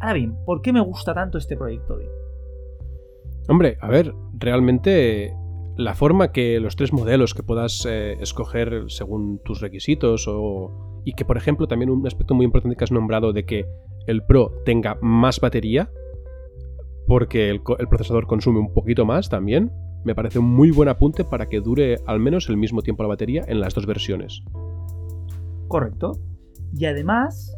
Ahora 0.00 0.14
bien, 0.14 0.36
¿por 0.44 0.60
qué 0.60 0.72
me 0.72 0.80
gusta 0.80 1.14
tanto 1.14 1.38
este 1.38 1.56
proyecto? 1.56 1.96
Hombre, 3.48 3.78
a 3.80 3.88
ver, 3.88 4.12
realmente 4.34 5.34
la 5.76 5.94
forma 5.94 6.32
que 6.32 6.58
los 6.60 6.76
tres 6.76 6.92
modelos 6.92 7.34
que 7.34 7.42
puedas 7.42 7.86
eh, 7.88 8.16
escoger 8.20 8.84
según 8.88 9.40
tus 9.44 9.60
requisitos 9.60 10.26
o, 10.28 11.02
y 11.04 11.12
que 11.12 11.24
por 11.24 11.36
ejemplo 11.36 11.68
también 11.68 11.90
un 11.90 12.06
aspecto 12.06 12.34
muy 12.34 12.44
importante 12.44 12.76
que 12.76 12.84
has 12.84 12.92
nombrado 12.92 13.32
de 13.32 13.44
que 13.44 13.66
el 14.06 14.24
Pro 14.24 14.52
tenga 14.64 14.98
más 15.02 15.38
batería 15.40 15.90
porque 17.06 17.50
el, 17.50 17.60
el 17.78 17.88
procesador 17.88 18.26
consume 18.26 18.58
un 18.58 18.72
poquito 18.72 19.04
más 19.04 19.28
también, 19.28 19.70
me 20.04 20.14
parece 20.14 20.38
un 20.38 20.46
muy 20.46 20.70
buen 20.70 20.88
apunte 20.88 21.24
para 21.24 21.46
que 21.46 21.60
dure 21.60 21.98
al 22.06 22.20
menos 22.20 22.48
el 22.48 22.56
mismo 22.56 22.82
tiempo 22.82 23.02
la 23.02 23.08
batería 23.08 23.44
en 23.48 23.60
las 23.60 23.74
dos 23.74 23.86
versiones. 23.86 24.42
Correcto. 25.68 26.12
Y 26.76 26.84
además, 26.84 27.56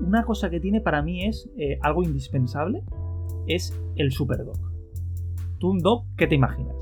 una 0.00 0.24
cosa 0.24 0.50
que 0.50 0.60
tiene 0.60 0.80
para 0.80 1.02
mí 1.02 1.24
es 1.24 1.48
eh, 1.56 1.78
algo 1.82 2.02
indispensable, 2.02 2.82
es 3.46 3.74
el 3.96 4.12
Super 4.12 4.44
Dock. 4.44 4.58
¿Tú 5.58 5.70
un 5.70 5.78
dock 5.78 6.06
qué 6.16 6.26
te 6.26 6.34
imaginas? 6.34 6.76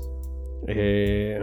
Eh, 0.67 1.39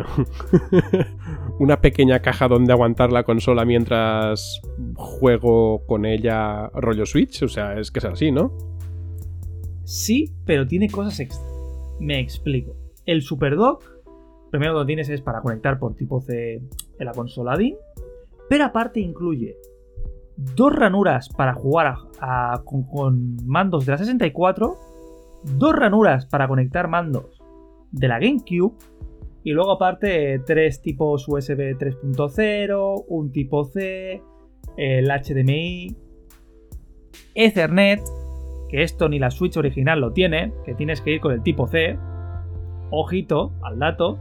una 1.58 1.80
pequeña 1.80 2.20
caja 2.20 2.48
donde 2.48 2.72
aguantar 2.72 3.12
la 3.12 3.25
consola 3.25 3.64
mientras 3.64 4.60
juego 4.94 5.86
con 5.86 6.04
ella 6.04 6.68
rollo 6.75 7.06
Switch. 7.06 7.42
O 7.42 7.48
sea, 7.48 7.78
es 7.78 7.90
que 7.90 7.98
es 7.98 8.04
así, 8.04 8.30
¿no? 8.30 8.52
Sí, 9.87 10.35
pero 10.45 10.66
tiene 10.66 10.90
cosas 10.90 11.21
extra. 11.21 11.47
Me 12.00 12.19
explico. 12.19 12.75
El 13.07 13.23
Super 13.23 13.55
Dock, 13.55 13.85
primero 14.50 14.73
lo 14.73 14.85
tienes 14.85 15.09
es 15.09 15.21
para 15.21 15.40
conectar 15.40 15.78
por 15.78 15.95
tipo 15.95 16.21
C 16.21 16.55
en 16.99 17.07
la 17.07 17.12
consola 17.12 17.57
DIN, 17.57 17.76
pero 18.49 18.64
aparte 18.64 18.99
incluye 18.99 19.57
dos 20.37 20.75
ranuras 20.75 21.28
para 21.28 21.55
jugar 21.55 21.95
con, 22.64 23.37
mandos 23.47 23.87
de 23.87 23.93
la 23.93 23.99
64, 23.99 24.75
dos 25.45 25.73
ranuras 25.73 26.26
para 26.26 26.49
conectar 26.49 26.88
mandos 26.88 27.40
de 27.93 28.09
la 28.09 28.19
GameCube 28.19 28.75
y 29.45 29.52
luego 29.52 29.71
aparte 29.71 30.40
tres 30.45 30.83
tipos 30.83 31.28
USB 31.28 31.78
3.0, 31.78 33.05
un 33.07 33.31
tipo 33.31 33.64
C, 33.66 34.21
el 34.76 35.07
HDMI, 35.07 35.97
Ethernet, 37.37 38.00
que 38.68 38.82
esto 38.82 39.08
ni 39.08 39.18
la 39.18 39.30
Switch 39.30 39.56
original 39.56 40.00
lo 40.00 40.12
tiene, 40.12 40.52
que 40.64 40.75
tienes 40.75 41.00
que 41.00 41.12
ir 41.12 41.20
con 41.20 41.32
el 41.32 41.42
tipo 41.42 41.66
C, 41.66 41.99
ojito 42.90 43.52
al 43.62 43.78
dato, 43.78 44.18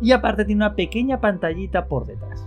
y 0.00 0.12
aparte 0.12 0.44
tiene 0.44 0.64
una 0.64 0.74
pequeña 0.74 1.20
pantallita 1.20 1.86
por 1.86 2.06
detrás. 2.06 2.46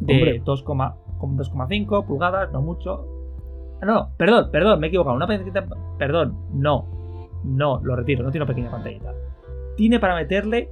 De 0.00 0.42
2,5 0.42 2.06
pulgadas, 2.06 2.52
no 2.52 2.62
mucho. 2.62 3.06
Ah, 3.82 3.86
no, 3.86 4.10
perdón, 4.16 4.50
perdón, 4.50 4.80
me 4.80 4.86
he 4.86 4.88
equivocado. 4.88 5.16
Una 5.16 5.26
pantallita. 5.26 5.66
Perdón, 5.98 6.36
no. 6.52 6.86
No, 7.44 7.80
lo 7.82 7.96
retiro, 7.96 8.22
no 8.22 8.30
tiene 8.30 8.44
una 8.44 8.54
pequeña 8.54 8.70
pantallita. 8.70 9.12
Tiene 9.76 9.98
para 9.98 10.14
meterle 10.14 10.70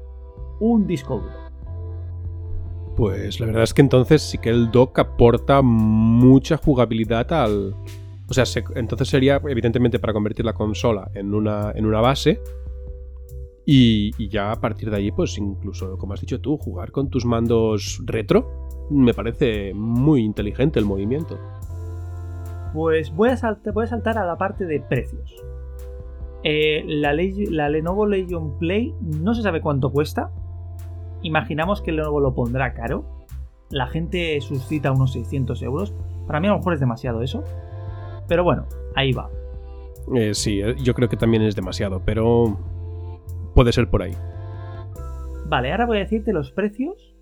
un 0.60 0.86
disco 0.86 1.18
duro. 1.18 1.48
Pues 2.96 3.38
la 3.38 3.46
verdad 3.46 3.62
es 3.62 3.74
que 3.74 3.82
entonces 3.82 4.22
sí 4.22 4.38
que 4.38 4.50
el 4.50 4.70
dock 4.70 4.98
aporta 4.98 5.62
mucha 5.62 6.56
jugabilidad 6.56 7.32
al. 7.32 7.74
O 8.28 8.34
sea, 8.34 8.44
entonces 8.74 9.08
sería 9.08 9.40
evidentemente 9.48 9.98
para 9.98 10.12
convertir 10.12 10.44
la 10.44 10.52
consola 10.52 11.10
en 11.14 11.34
una, 11.34 11.72
en 11.74 11.86
una 11.86 12.00
base 12.00 12.40
y, 13.70 14.28
ya 14.30 14.50
a 14.50 14.56
partir 14.56 14.88
de 14.88 14.96
ahí, 14.96 15.10
pues 15.12 15.36
incluso, 15.36 15.98
como 15.98 16.14
has 16.14 16.22
dicho 16.22 16.40
tú, 16.40 16.56
jugar 16.56 16.90
con 16.90 17.10
tus 17.10 17.26
mandos 17.26 18.00
retro, 18.06 18.66
me 18.88 19.12
parece 19.12 19.74
muy 19.74 20.22
inteligente 20.22 20.78
el 20.78 20.86
movimiento. 20.86 21.38
Pues 22.72 23.14
voy 23.14 23.28
a, 23.28 23.58
voy 23.74 23.84
a 23.84 23.86
saltar 23.86 24.16
a 24.16 24.24
la 24.24 24.38
parte 24.38 24.64
de 24.64 24.80
precios. 24.80 25.34
Eh, 26.44 26.82
la, 26.86 27.12
la, 27.12 27.68
Lenovo 27.68 28.06
Legion 28.06 28.58
Play 28.58 28.94
no 29.02 29.34
se 29.34 29.42
sabe 29.42 29.60
cuánto 29.60 29.92
cuesta. 29.92 30.30
Imaginamos 31.20 31.82
que 31.82 31.92
Lenovo 31.92 32.20
lo 32.20 32.34
pondrá 32.34 32.72
caro. 32.72 33.04
La 33.68 33.86
gente 33.86 34.40
suscita 34.40 34.92
unos 34.92 35.12
600 35.12 35.60
euros. 35.60 35.92
Para 36.26 36.40
mí 36.40 36.46
a 36.46 36.52
lo 36.52 36.56
mejor 36.56 36.72
es 36.72 36.80
demasiado 36.80 37.20
eso. 37.20 37.44
Pero 38.28 38.44
bueno, 38.44 38.66
ahí 38.94 39.12
va. 39.12 39.30
Eh, 40.14 40.34
sí, 40.34 40.60
eh, 40.60 40.76
yo 40.82 40.94
creo 40.94 41.08
que 41.08 41.16
también 41.16 41.42
es 41.42 41.56
demasiado, 41.56 42.02
pero 42.04 42.58
puede 43.54 43.72
ser 43.72 43.88
por 43.88 44.02
ahí. 44.02 44.12
Vale, 45.46 45.72
ahora 45.72 45.86
voy 45.86 45.96
a 45.96 46.00
decirte 46.00 46.32
los 46.32 46.52
precios 46.52 47.16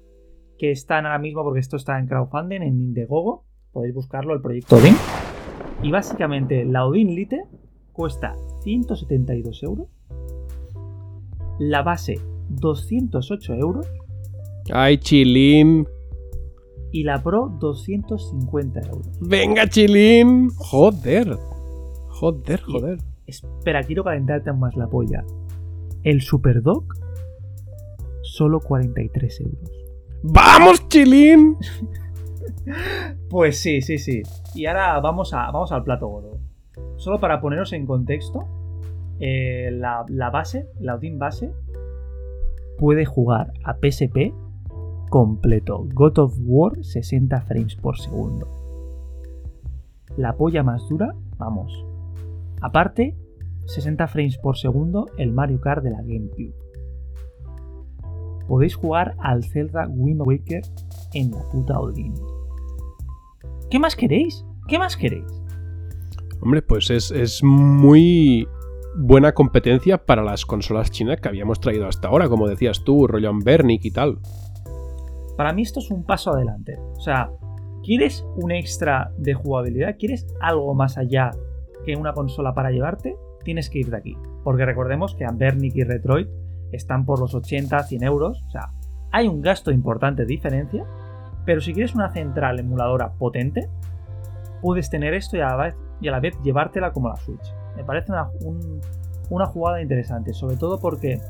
que 0.58 0.70
están 0.70 1.06
ahora 1.06 1.18
mismo, 1.18 1.42
porque 1.44 1.60
esto 1.60 1.76
está 1.76 1.98
en 1.98 2.06
crowdfunding, 2.06 2.62
en 2.62 2.74
Indiegogo. 2.74 3.44
Podéis 3.72 3.94
buscarlo, 3.94 4.34
el 4.34 4.40
proyecto 4.40 4.76
Odin. 4.76 4.94
Y 5.82 5.90
básicamente 5.90 6.64
la 6.64 6.86
Odin 6.86 7.14
Lite 7.14 7.44
cuesta 7.92 8.34
172 8.62 9.62
euros. 9.62 9.88
La 11.58 11.82
base 11.82 12.20
208 12.48 13.54
euros. 13.54 13.86
¡Ay, 14.72 14.98
chilín! 14.98 15.86
Y 16.96 17.02
la 17.02 17.22
Pro 17.22 17.54
250 17.60 18.80
euros. 18.88 19.18
¡Venga, 19.20 19.68
chilín! 19.68 20.48
¡Joder! 20.56 21.36
Joder, 22.08 22.62
joder. 22.62 22.98
espera, 23.26 23.82
quiero 23.82 24.02
calentarte 24.02 24.50
más 24.54 24.74
la 24.76 24.86
polla. 24.86 25.22
El 26.04 26.22
Superdoc, 26.22 26.94
solo 28.22 28.60
43 28.60 29.40
euros. 29.42 29.70
¡Vamos, 30.22 30.88
Chilín! 30.88 31.58
pues 33.28 33.58
sí, 33.58 33.82
sí, 33.82 33.98
sí. 33.98 34.22
Y 34.54 34.64
ahora 34.64 34.98
vamos, 35.00 35.34
a, 35.34 35.50
vamos 35.50 35.72
al 35.72 35.84
plato 35.84 36.08
gordo. 36.08 36.38
Solo 36.96 37.20
para 37.20 37.42
poneros 37.42 37.74
en 37.74 37.84
contexto, 37.84 38.48
eh, 39.20 39.68
la, 39.70 40.30
base, 40.30 40.70
la 40.80 40.94
Odin 40.94 41.18
base, 41.18 41.52
puede 42.78 43.04
jugar 43.04 43.52
a 43.64 43.74
PSP 43.74 44.32
completo 45.16 45.88
God 45.94 46.18
of 46.18 46.34
War 46.40 46.84
60 46.84 47.40
frames 47.40 47.74
por 47.74 47.96
segundo. 47.96 48.46
La 50.18 50.36
polla 50.36 50.62
más 50.62 50.86
dura, 50.90 51.14
vamos. 51.38 51.72
Aparte, 52.60 53.16
60 53.64 54.08
frames 54.08 54.36
por 54.36 54.58
segundo 54.58 55.06
el 55.16 55.32
Mario 55.32 55.58
Kart 55.62 55.82
de 55.82 55.90
la 55.92 56.02
GameCube. 56.02 56.54
Podéis 58.46 58.74
jugar 58.74 59.16
al 59.18 59.42
Zelda 59.42 59.88
Wind 59.88 60.20
Waker 60.20 60.60
en 61.14 61.30
la 61.30 61.42
puta 61.50 61.80
Odin. 61.80 62.12
¿Qué 63.70 63.78
más 63.78 63.96
queréis? 63.96 64.44
¿Qué 64.68 64.78
más 64.78 64.98
queréis? 64.98 65.24
Hombre, 66.42 66.60
pues 66.60 66.90
es, 66.90 67.42
muy 67.42 68.46
buena 68.98 69.32
competencia 69.32 69.96
para 69.96 70.22
las 70.22 70.44
consolas 70.44 70.90
chinas 70.90 71.22
que 71.22 71.28
habíamos 71.28 71.58
traído 71.58 71.86
hasta 71.86 72.08
ahora, 72.08 72.28
como 72.28 72.48
decías 72.48 72.84
tú, 72.84 73.06
rollo 73.06 73.32
Bernic 73.42 73.82
y 73.86 73.92
tal. 73.92 74.18
Para 75.36 75.52
mí 75.52 75.62
esto 75.62 75.80
es 75.80 75.90
un 75.90 76.04
paso 76.04 76.32
adelante. 76.32 76.78
O 76.96 77.00
sea, 77.00 77.30
¿quieres 77.82 78.26
un 78.36 78.52
extra 78.52 79.12
de 79.18 79.34
jugabilidad? 79.34 79.96
¿Quieres 79.98 80.26
algo 80.40 80.74
más 80.74 80.98
allá 80.98 81.30
que 81.84 81.96
una 81.96 82.12
consola 82.12 82.54
para 82.54 82.70
llevarte? 82.70 83.16
tienes 83.46 83.70
que 83.70 83.78
ir 83.78 83.90
de 83.90 83.96
aquí. 83.96 84.18
Porque 84.44 84.66
recordemos 84.66 85.14
que 85.14 85.24
Ambernic 85.24 85.76
y 85.76 85.84
Retroid 85.84 86.26
están 86.72 87.06
por 87.06 87.20
los 87.20 87.34
80, 87.34 87.84
100 87.84 88.02
euros. 88.02 88.42
O 88.48 88.50
sea, 88.50 88.72
hay 89.12 89.28
un 89.28 89.40
gasto 89.40 89.70
importante 89.70 90.22
de 90.22 90.26
diferencia. 90.26 90.84
Pero 91.46 91.60
si 91.60 91.72
quieres 91.72 91.94
una 91.94 92.10
central 92.10 92.58
emuladora 92.58 93.12
potente, 93.12 93.68
puedes 94.60 94.90
tener 94.90 95.14
esto 95.14 95.36
y 95.36 95.40
a 95.40 95.46
la 95.46 95.56
vez, 95.56 95.74
y 96.00 96.08
a 96.08 96.10
la 96.10 96.20
vez 96.20 96.36
llevártela 96.42 96.92
como 96.92 97.08
la 97.08 97.16
Switch. 97.16 97.54
Me 97.76 97.84
parece 97.84 98.10
una, 98.10 98.28
una 99.30 99.46
jugada 99.46 99.80
interesante, 99.80 100.34
sobre 100.34 100.56
todo 100.56 100.80
porque 100.80 101.20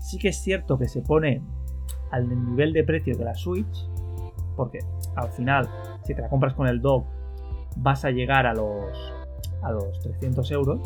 sí 0.00 0.18
que 0.18 0.28
es 0.28 0.38
cierto 0.38 0.78
que 0.78 0.88
se 0.88 1.02
pone 1.02 1.42
al 2.12 2.28
nivel 2.28 2.72
de 2.72 2.84
precio 2.84 3.16
de 3.16 3.24
la 3.24 3.34
Switch, 3.34 3.88
porque 4.56 4.78
al 5.16 5.30
final, 5.30 5.68
si 6.04 6.14
te 6.14 6.22
la 6.22 6.28
compras 6.28 6.54
con 6.54 6.68
el 6.68 6.80
dock, 6.80 7.06
vas 7.76 8.04
a 8.04 8.10
llegar 8.10 8.46
a 8.46 8.54
los, 8.54 9.12
a 9.62 9.72
los 9.72 9.98
300 10.00 10.50
euros, 10.52 10.80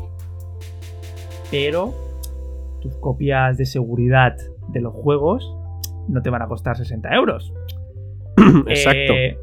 pero 1.51 1.93
tus 2.81 2.97
copias 2.97 3.57
de 3.57 3.67
seguridad 3.67 4.37
de 4.69 4.81
los 4.81 4.95
juegos 4.95 5.53
no 6.09 6.23
te 6.23 6.31
van 6.31 6.43
a 6.43 6.49
costar 6.49 6.77
60 6.77 7.15
euros. 7.15 7.53
Exacto. 8.67 9.13
Eh, 9.13 9.39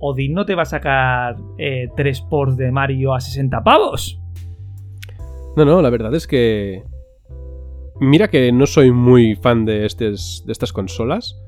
Odin 0.00 0.34
no 0.34 0.44
te 0.44 0.54
va 0.54 0.62
a 0.62 0.66
sacar 0.66 1.36
eh, 1.58 1.88
tres 1.96 2.20
ports 2.20 2.56
de 2.56 2.70
Mario 2.70 3.14
a 3.14 3.20
60 3.20 3.62
pavos. 3.62 4.20
No, 5.56 5.64
no, 5.64 5.80
la 5.80 5.90
verdad 5.90 6.14
es 6.14 6.26
que. 6.26 6.84
Mira 8.00 8.28
que 8.28 8.52
no 8.52 8.66
soy 8.66 8.92
muy 8.92 9.36
fan 9.36 9.64
de, 9.64 9.86
estas 9.86 10.72
consolas. 10.72 11.40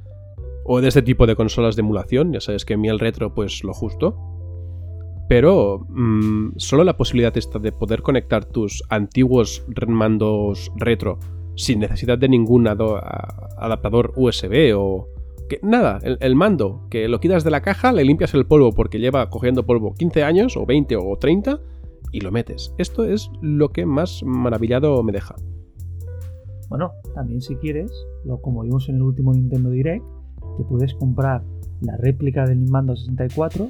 O 0.64 0.81
de 0.81 0.88
este 0.88 1.02
tipo 1.02 1.26
de 1.26 1.37
consolas 1.37 1.76
de 1.76 1.81
emulación. 1.81 2.33
Ya 2.33 2.40
sabes 2.40 2.64
que 2.64 2.75
a 2.75 2.76
mí 2.76 2.88
el 2.88 2.99
retro, 2.99 3.35
pues 3.35 3.64
lo 3.64 3.75
justo. 3.75 4.17
Pero 5.28 5.87
mm, 5.88 6.52
solo 6.57 6.85
la 6.85 6.97
posibilidad 6.97 7.37
esta 7.37 7.59
de 7.59 7.73
poder 7.73 8.02
conectar 8.02 8.47
tus 8.47 8.83
antiguos 8.88 9.64
mandos 9.87 10.73
retro 10.76 11.19
sin 11.55 11.81
necesidad 11.81 12.17
de 12.19 12.28
ningún 12.28 12.67
adaptador 12.67 14.12
USB 14.17 14.75
o... 14.76 15.09
Que, 15.50 15.61
nada, 15.62 15.99
el, 16.02 16.35
mando, 16.35 16.87
que 16.90 17.09
lo 17.09 17.21
quitas 17.21 17.43
de 17.43 17.50
la 17.50 17.62
caja, 17.62 17.90
le 17.90 18.05
limpias 18.05 18.35
el 18.35 18.47
polvo 18.47 18.73
porque 18.73 18.99
lleva 18.99 19.31
cogiendo 19.31 19.64
polvo 19.64 19.95
15 19.95 20.23
años 20.23 20.57
o 20.59 20.67
20 20.67 20.97
o 20.97 21.17
30 21.19 21.59
y 22.12 22.21
lo 22.21 22.31
metes. 22.31 22.75
Esto 22.76 23.05
es 23.05 23.31
lo 23.40 23.71
que 23.71 23.87
más 23.87 24.23
maravillado 24.23 25.02
me 25.02 25.12
deja. 25.12 25.37
Bueno, 26.69 26.93
también 27.15 27.41
si 27.41 27.57
quieres, 27.57 27.91
lo, 28.25 28.41
como 28.41 28.63
vimos 28.63 28.89
en 28.89 28.97
el 28.97 29.03
último 29.03 29.33
Nintendo 29.33 29.71
Direct, 29.71 30.05
te 30.59 30.65
puedes 30.65 30.95
comprar 30.95 31.43
la 31.81 31.97
réplica 31.97 32.45
del 32.45 32.69
mando 32.69 32.97
64 32.97 33.69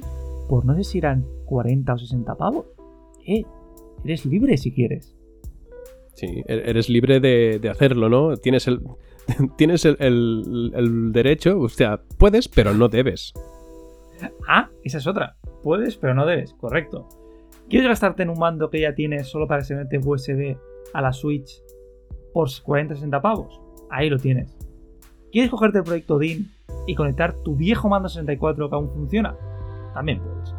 por 0.49 0.65
no 0.65 0.75
sé 0.75 0.83
si 0.83 0.97
eran 0.97 1.25
40 1.45 1.93
o 1.93 1.97
60 1.97 2.35
pavos. 2.35 2.65
Eh, 3.25 3.43
eres 4.03 4.25
libre 4.25 4.57
si 4.57 4.71
quieres. 4.71 5.15
Sí, 6.15 6.43
e-, 6.47 6.69
eres 6.69 6.89
libre 6.89 7.19
de, 7.19 7.69
hacerlo, 7.69 8.09
¿no? 8.09 8.35
Tienes 8.35 8.67
el, 8.67 8.81
tienes 9.57 9.85
el, 9.85 11.11
derecho, 11.13 11.59
o 11.59 11.69
sea, 11.69 12.01
puedes, 12.17 12.47
pero 12.47 12.73
no 12.73 12.89
debes. 12.89 13.33
Ah, 14.47 14.69
esa 14.83 14.97
es 14.97 15.07
otra. 15.07 15.37
Puedes, 15.63 15.97
pero 15.97 16.13
no 16.13 16.25
debes, 16.25 16.53
correcto. 16.55 17.07
¿Quieres 17.69 17.87
gastarte 17.87 18.23
en 18.23 18.29
un 18.29 18.39
mando 18.39 18.69
que 18.69 18.81
ya 18.81 18.95
tienes 18.95 19.27
solo 19.27 19.47
para 19.47 19.61
que 19.61 19.67
se 19.67 19.75
mete 19.75 19.99
USB 19.99 20.57
a 20.93 21.01
la 21.01 21.13
Switch 21.13 21.61
por 22.33 22.49
40-60 22.49 23.21
pavos? 23.21 23.59
Ahí 23.89 24.09
lo 24.09 24.17
tienes. 24.17 24.55
¿Quieres 25.31 25.51
cogerte 25.51 25.79
el 25.79 25.83
proyecto 25.83 26.17
DIN 26.17 26.51
y 26.87 26.95
conectar 26.95 27.33
tu 27.43 27.55
viejo 27.55 27.89
mando 27.89 28.09
64 28.09 28.69
que 28.69 28.75
aún 28.75 28.89
funciona? 28.89 29.35
También 29.93 30.19
puedes. 30.19 30.55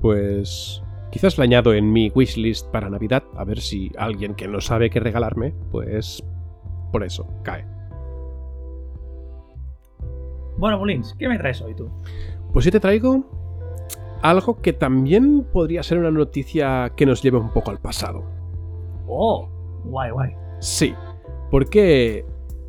Pues 0.00 0.82
quizás 1.10 1.36
lo 1.36 1.44
añado 1.44 1.74
en 1.74 1.92
mi 1.92 2.10
wishlist 2.14 2.68
para 2.68 2.88
Navidad, 2.88 3.24
a 3.36 3.44
ver 3.44 3.60
si 3.60 3.90
alguien 3.98 4.34
que 4.34 4.46
no 4.46 4.60
sabe 4.60 4.90
qué 4.90 5.00
regalarme, 5.00 5.54
pues 5.70 6.22
por 6.92 7.02
eso 7.02 7.26
cae. 7.42 7.66
Bueno, 10.56 10.78
Molins, 10.78 11.14
¿qué 11.18 11.28
me 11.28 11.38
traes 11.38 11.60
hoy 11.62 11.74
tú? 11.74 11.88
Pues 12.52 12.64
yo 12.64 12.72
te 12.72 12.80
traigo 12.80 13.24
algo 14.22 14.60
que 14.60 14.72
también 14.72 15.44
podría 15.52 15.82
ser 15.82 15.98
una 15.98 16.10
noticia 16.10 16.92
que 16.96 17.06
nos 17.06 17.22
lleve 17.22 17.38
un 17.38 17.52
poco 17.52 17.70
al 17.70 17.78
pasado. 17.78 18.24
Oh, 19.06 19.48
guay, 19.84 20.10
guay. 20.10 20.34
Sí, 20.60 20.94
porque 21.50 22.24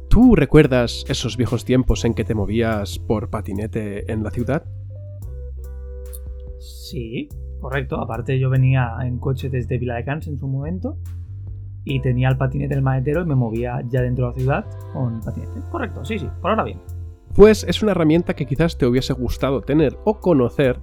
¿tú 0.10 0.36
recuerdas 0.36 1.06
esos 1.08 1.38
viejos 1.38 1.66
tiempos 1.66 2.06
en 2.06 2.14
que 2.14 2.24
te 2.24 2.36
movías 2.36 3.00
por 3.00 3.30
patinete 3.30 4.12
en 4.12 4.24
la 4.24 4.32
ciudad? 4.32 4.64
Sí, 6.60 7.30
correcto. 7.62 8.00
Aparte 8.00 8.40
yo 8.40 8.50
venía 8.50 8.96
en 9.04 9.20
coche 9.20 9.50
desde 9.50 9.78
Vila 9.78 9.96
de 9.96 10.06
Cans 10.06 10.28
en 10.28 10.38
su 10.38 10.48
momento 10.48 10.98
y 11.84 12.02
tenía 12.02 12.30
el 12.30 12.38
patinete 12.38 12.76
del 12.76 12.84
maletero 12.84 13.22
y 13.22 13.26
me 13.26 13.36
movía 13.36 13.82
ya 13.90 14.02
dentro 14.02 14.28
de 14.28 14.32
la 14.32 14.38
ciudad 14.38 14.66
con 14.94 15.22
patinete. 15.22 15.62
Correcto, 15.72 16.06
sí, 16.06 16.20
sí, 16.20 16.28
por 16.42 16.52
ahora 16.52 16.64
bien. 16.64 16.80
Pues 17.36 17.64
es 17.64 17.82
una 17.82 17.92
herramienta 17.92 18.34
que 18.36 18.46
quizás 18.46 18.78
te 18.78 18.86
hubiese 18.86 19.14
gustado 19.14 19.62
tener 19.62 19.98
o 20.04 20.20
conocer 20.20 20.80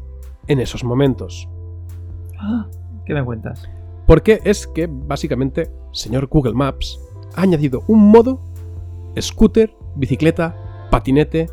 en 0.46 0.60
esos 0.60 0.84
momentos. 0.84 1.48
Ah, 2.38 2.68
¿Qué 3.04 3.14
me 3.14 3.24
cuentas? 3.24 3.68
Porque 4.06 4.40
es 4.44 4.66
que 4.66 4.88
básicamente, 4.88 5.68
señor 5.96 6.26
Google 6.26 6.54
Maps 6.54 7.00
ha 7.34 7.42
añadido 7.42 7.82
un 7.88 8.10
modo 8.10 8.40
scooter, 9.20 9.74
bicicleta, 9.96 10.88
patinete 10.90 11.48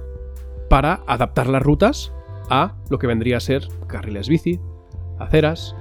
para 0.69 1.01
adaptar 1.08 1.47
las 1.47 1.63
rutas 1.63 2.13
a 2.49 2.75
lo 2.89 2.99
que 2.99 3.08
vendría 3.08 3.38
a 3.38 3.41
ser 3.41 3.67
carriles 3.88 4.27
bici, 4.27 4.60
aceras 5.19 5.75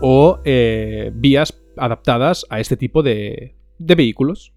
o 0.00 0.40
eh, 0.44 1.10
vías 1.14 1.62
adaptadas 1.76 2.46
a 2.50 2.60
este 2.60 2.76
tipo 2.76 3.02
de, 3.02 3.56
de 3.78 3.94
vehículos. 3.94 4.51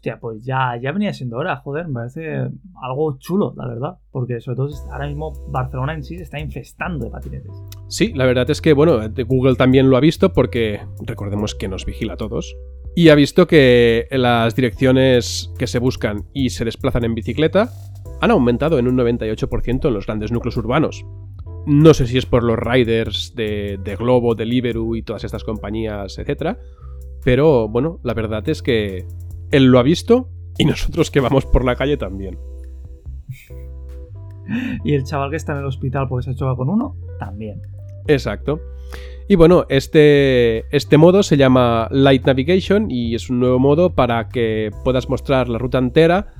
Hostia, 0.00 0.18
pues 0.18 0.42
ya, 0.42 0.80
ya 0.80 0.92
venía 0.92 1.12
siendo 1.12 1.36
hora, 1.36 1.56
joder, 1.56 1.86
me 1.86 1.92
parece 1.92 2.48
algo 2.82 3.18
chulo, 3.18 3.52
la 3.54 3.68
verdad. 3.68 3.98
Porque 4.10 4.40
sobre 4.40 4.56
todo 4.56 4.70
ahora 4.90 5.06
mismo 5.06 5.34
Barcelona 5.48 5.92
en 5.92 6.02
sí 6.02 6.16
se 6.16 6.22
está 6.22 6.40
infestando 6.40 7.04
de 7.04 7.10
patinetes. 7.10 7.52
Sí, 7.88 8.14
la 8.14 8.24
verdad 8.24 8.48
es 8.48 8.62
que, 8.62 8.72
bueno, 8.72 8.98
Google 9.26 9.56
también 9.56 9.90
lo 9.90 9.98
ha 9.98 10.00
visto 10.00 10.32
porque 10.32 10.80
recordemos 11.02 11.54
que 11.54 11.68
nos 11.68 11.84
vigila 11.84 12.14
a 12.14 12.16
todos. 12.16 12.56
Y 12.96 13.10
ha 13.10 13.14
visto 13.14 13.46
que 13.46 14.06
las 14.10 14.56
direcciones 14.56 15.52
que 15.58 15.66
se 15.66 15.78
buscan 15.78 16.24
y 16.32 16.48
se 16.48 16.64
desplazan 16.64 17.04
en 17.04 17.14
bicicleta 17.14 17.68
han 18.22 18.30
aumentado 18.30 18.78
en 18.78 18.88
un 18.88 18.96
98% 18.96 19.86
en 19.86 19.92
los 19.92 20.06
grandes 20.06 20.32
núcleos 20.32 20.56
urbanos. 20.56 21.04
No 21.66 21.92
sé 21.92 22.06
si 22.06 22.16
es 22.16 22.24
por 22.24 22.42
los 22.42 22.58
riders 22.58 23.34
de, 23.34 23.78
de 23.84 23.96
Globo, 23.96 24.34
Deliveroo 24.34 24.96
y 24.96 25.02
todas 25.02 25.24
estas 25.24 25.44
compañías, 25.44 26.18
etc. 26.18 26.56
Pero 27.22 27.68
bueno, 27.68 28.00
la 28.02 28.14
verdad 28.14 28.48
es 28.48 28.62
que 28.62 29.04
él 29.50 29.66
lo 29.66 29.78
ha 29.78 29.82
visto 29.82 30.28
y 30.58 30.64
nosotros 30.64 31.10
que 31.10 31.20
vamos 31.20 31.46
por 31.46 31.64
la 31.64 31.76
calle 31.76 31.96
también. 31.96 32.38
y 34.84 34.94
el 34.94 35.04
chaval 35.04 35.30
que 35.30 35.36
está 35.36 35.52
en 35.52 35.58
el 35.58 35.66
hospital 35.66 36.06
porque 36.08 36.24
se 36.24 36.30
ha 36.30 36.34
chocado 36.34 36.56
con 36.56 36.68
uno, 36.68 36.96
también. 37.18 37.62
Exacto. 38.06 38.60
Y 39.28 39.36
bueno, 39.36 39.64
este, 39.68 40.64
este 40.76 40.98
modo 40.98 41.22
se 41.22 41.36
llama 41.36 41.86
Light 41.92 42.26
Navigation 42.26 42.90
y 42.90 43.14
es 43.14 43.30
un 43.30 43.38
nuevo 43.38 43.60
modo 43.60 43.94
para 43.94 44.28
que 44.28 44.70
puedas 44.82 45.08
mostrar 45.08 45.48
la 45.48 45.58
ruta 45.58 45.78
entera 45.78 46.32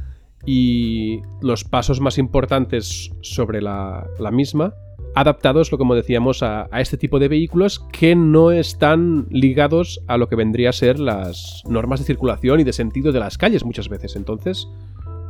y 0.44 1.20
los 1.40 1.64
pasos 1.64 2.00
más 2.00 2.18
importantes 2.18 3.12
sobre 3.20 3.62
la, 3.62 4.08
la 4.18 4.30
misma 4.32 4.74
adaptados, 5.14 5.70
lo 5.72 5.78
como 5.78 5.94
decíamos, 5.94 6.42
a, 6.42 6.68
este 6.72 6.96
tipo 6.96 7.18
de 7.18 7.28
vehículos 7.28 7.80
que 7.92 8.14
no 8.14 8.50
están 8.50 9.26
ligados 9.30 10.02
a 10.06 10.16
lo 10.16 10.28
que 10.28 10.36
vendría 10.36 10.70
a 10.70 10.72
ser 10.72 10.98
las 10.98 11.62
normas 11.68 12.00
de 12.00 12.06
circulación 12.06 12.60
y 12.60 12.64
de 12.64 12.72
sentido 12.72 13.12
de 13.12 13.20
las 13.20 13.38
calles 13.38 13.64
muchas 13.64 13.88
veces. 13.88 14.16
Entonces, 14.16 14.68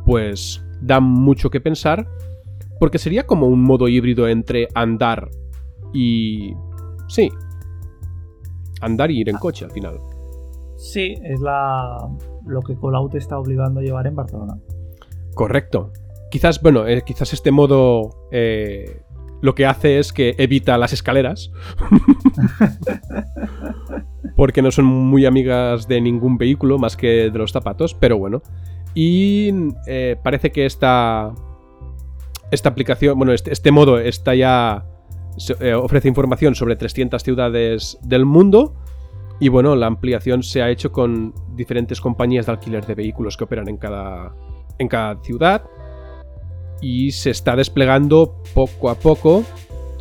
pues 0.05 0.63
da 0.81 0.99
mucho 0.99 1.49
que 1.49 1.61
pensar, 1.61 2.07
porque 2.79 2.97
sería 2.97 3.25
como 3.25 3.47
un 3.47 3.61
modo 3.63 3.87
híbrido 3.87 4.27
entre 4.27 4.67
andar 4.73 5.29
y... 5.93 6.53
Sí, 7.07 7.29
andar 8.81 9.11
y 9.11 9.19
ir 9.19 9.29
en 9.29 9.37
coche 9.37 9.65
al 9.65 9.71
final. 9.71 9.99
Sí, 10.77 11.15
es 11.23 11.39
la 11.41 12.09
lo 12.45 12.61
que 12.61 12.75
Colout 12.75 13.13
está 13.15 13.37
obligando 13.37 13.79
a 13.79 13.83
llevar 13.83 14.07
en 14.07 14.15
Barcelona. 14.15 14.57
Correcto. 15.33 15.91
Quizás, 16.29 16.61
bueno, 16.61 16.87
eh, 16.87 17.03
quizás 17.05 17.33
este 17.33 17.51
modo 17.51 18.27
eh, 18.31 19.01
lo 19.41 19.55
que 19.55 19.65
hace 19.65 19.99
es 19.99 20.13
que 20.13 20.35
evita 20.37 20.77
las 20.77 20.93
escaleras. 20.93 21.51
porque 24.35 24.61
no 24.61 24.71
son 24.71 24.85
muy 24.85 25.25
amigas 25.25 25.87
de 25.87 26.01
ningún 26.01 26.37
vehículo 26.37 26.77
más 26.77 26.95
que 26.97 27.29
de 27.29 27.37
los 27.37 27.51
zapatos, 27.51 27.93
pero 27.93 28.17
bueno. 28.17 28.41
Y 28.93 29.51
eh, 29.87 30.17
parece 30.23 30.51
que 30.51 30.65
esta, 30.65 31.31
esta 32.49 32.69
aplicación, 32.69 33.17
bueno, 33.17 33.33
este, 33.33 33.51
este 33.51 33.71
modo 33.71 33.99
está 33.99 34.35
ya 34.35 34.85
eh, 35.59 35.73
ofrece 35.73 36.07
información 36.07 36.55
sobre 36.55 36.75
300 36.75 37.21
ciudades 37.23 37.97
del 38.03 38.25
mundo. 38.25 38.75
Y 39.39 39.49
bueno, 39.49 39.75
la 39.75 39.87
ampliación 39.87 40.43
se 40.43 40.61
ha 40.61 40.69
hecho 40.69 40.91
con 40.91 41.33
diferentes 41.55 41.99
compañías 41.99 42.45
de 42.45 42.51
alquiler 42.51 42.85
de 42.85 42.95
vehículos 42.95 43.37
que 43.37 43.43
operan 43.43 43.67
en 43.69 43.77
cada, 43.77 44.35
en 44.77 44.87
cada 44.87 45.21
ciudad 45.23 45.63
y 46.81 47.11
se 47.11 47.29
está 47.29 47.55
desplegando 47.55 48.41
poco 48.53 48.89
a 48.89 48.95
poco 48.95 49.43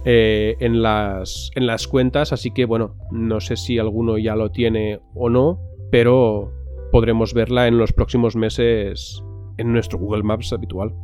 eh, 0.05 0.57
en, 0.61 0.83
las, 0.83 1.51
en 1.55 1.67
las 1.67 1.87
cuentas, 1.87 2.33
así 2.33 2.51
que 2.51 2.65
bueno, 2.65 2.97
no 3.11 3.41
sé 3.41 3.57
si 3.57 3.79
alguno 3.79 4.17
ya 4.19 4.35
lo 4.35 4.51
tiene 4.51 5.01
o 5.15 5.29
no, 5.29 5.61
pero 5.91 6.53
podremos 6.91 7.35
verla 7.35 7.69
en 7.69 7.77
los 7.77 7.93
próximos 7.93 8.35
meses 8.35 9.23
en 9.59 9.73
nuestro 9.73 9.99
Google 9.99 10.23
Maps 10.23 10.53
habitual. 10.53 10.95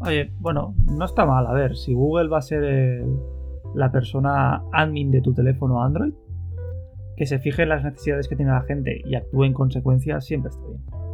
Oye, 0.00 0.32
bueno, 0.40 0.74
no 0.84 1.04
está 1.04 1.24
mal, 1.24 1.46
a 1.46 1.52
ver, 1.52 1.76
si 1.76 1.94
Google 1.94 2.28
va 2.28 2.38
a 2.38 2.42
ser 2.42 3.04
la 3.74 3.92
persona 3.92 4.62
admin 4.72 5.10
de 5.10 5.20
tu 5.20 5.32
teléfono 5.32 5.82
Android, 5.82 6.12
que 7.16 7.26
se 7.26 7.38
fije 7.38 7.62
en 7.62 7.70
las 7.70 7.84
necesidades 7.84 8.28
que 8.28 8.36
tiene 8.36 8.52
la 8.52 8.62
gente 8.62 9.00
y 9.04 9.14
actúe 9.14 9.44
en 9.44 9.52
consecuencia 9.52 10.20
siempre 10.20 10.50
está 10.50 10.66
bien. 10.66 11.05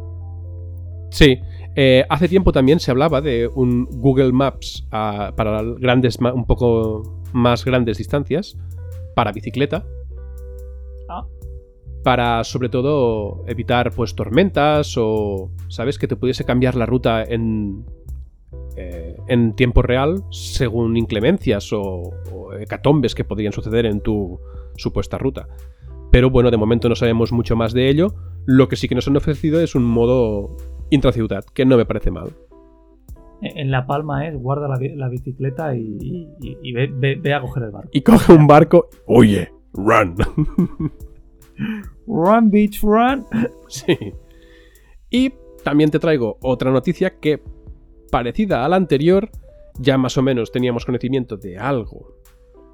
Sí, 1.13 1.39
eh, 1.75 2.03
hace 2.09 2.27
tiempo 2.27 2.51
también 2.51 2.79
se 2.79 2.89
hablaba 2.89 3.21
de 3.21 3.47
un 3.47 3.85
Google 3.85 4.31
Maps 4.31 4.87
ah, 4.91 5.31
para 5.37 5.61
grandes, 5.61 6.17
un 6.17 6.45
poco 6.47 7.21
más 7.33 7.63
grandes 7.63 7.99
distancias, 7.99 8.57
para 9.15 9.31
bicicleta. 9.31 9.85
Ah. 11.07 11.27
Para 12.03 12.43
sobre 12.43 12.69
todo 12.69 13.43
evitar 13.45 13.91
pues 13.91 14.15
tormentas 14.15 14.95
o, 14.97 15.51
¿sabes? 15.67 15.99
Que 15.99 16.07
te 16.07 16.15
pudiese 16.15 16.45
cambiar 16.45 16.73
la 16.73 16.87
ruta 16.87 17.23
en, 17.23 17.85
eh, 18.75 19.15
en 19.27 19.55
tiempo 19.55 19.83
real 19.83 20.23
según 20.31 20.97
inclemencias 20.97 21.71
o, 21.73 22.11
o 22.33 22.53
hecatombes 22.53 23.13
que 23.13 23.23
podrían 23.23 23.53
suceder 23.53 23.85
en 23.85 24.01
tu 24.01 24.39
supuesta 24.77 25.19
ruta. 25.19 25.47
Pero 26.11 26.31
bueno, 26.31 26.49
de 26.49 26.57
momento 26.57 26.89
no 26.89 26.95
sabemos 26.95 27.31
mucho 27.31 27.55
más 27.55 27.71
de 27.71 27.89
ello. 27.89 28.15
Lo 28.45 28.67
que 28.67 28.75
sí 28.75 28.87
que 28.87 28.95
nos 28.95 29.07
han 29.07 29.17
ofrecido 29.17 29.59
es 29.61 29.75
un 29.75 29.83
modo 29.83 30.57
intraciudad, 30.89 31.43
que 31.53 31.65
no 31.65 31.77
me 31.77 31.85
parece 31.85 32.11
mal. 32.11 32.33
En 33.41 33.71
La 33.71 33.85
Palma 33.85 34.25
es 34.27 34.35
guarda 34.37 34.67
la, 34.69 35.09
bicicleta 35.09 35.75
y, 35.75 36.27
ve, 36.73 37.33
a 37.33 37.41
coger 37.41 37.63
el 37.63 37.71
barco. 37.71 37.89
Y 37.91 38.01
coge 38.01 38.33
un 38.33 38.47
barco. 38.47 38.89
Oye, 39.05 39.51
run. 39.73 40.15
run, 42.07 42.49
bitch, 42.49 42.81
run. 42.81 43.25
Sí. 43.67 43.97
Y 45.09 45.33
también 45.63 45.89
te 45.91 45.99
traigo 45.99 46.37
otra 46.41 46.71
noticia 46.71 47.19
que, 47.19 47.41
parecida 48.11 48.63
a 48.63 48.69
la 48.69 48.75
anterior, 48.75 49.29
ya 49.79 49.97
más 49.97 50.17
o 50.17 50.21
menos 50.21 50.51
teníamos 50.51 50.85
conocimiento 50.85 51.35
de 51.35 51.57
algo 51.57 52.15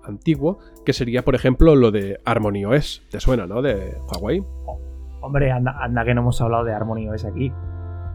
antiguo, 0.04 0.60
que 0.86 0.94
sería, 0.94 1.24
por 1.24 1.36
ejemplo, 1.36 1.76
lo 1.76 1.92
de 1.92 2.20
Harmony 2.26 2.66
OS. 2.66 3.04
¿Te 3.10 3.20
suena, 3.20 3.48
no? 3.48 3.62
De 3.62 3.96
Huawei. 4.08 4.44
Hombre, 5.22 5.52
anda, 5.52 5.78
anda 5.80 6.06
que 6.06 6.14
no 6.14 6.22
hemos 6.22 6.42
hablado 6.42 6.64
de 6.64 6.74
Harmony 6.74 7.08
OS 7.10 7.26
aquí 7.26 7.52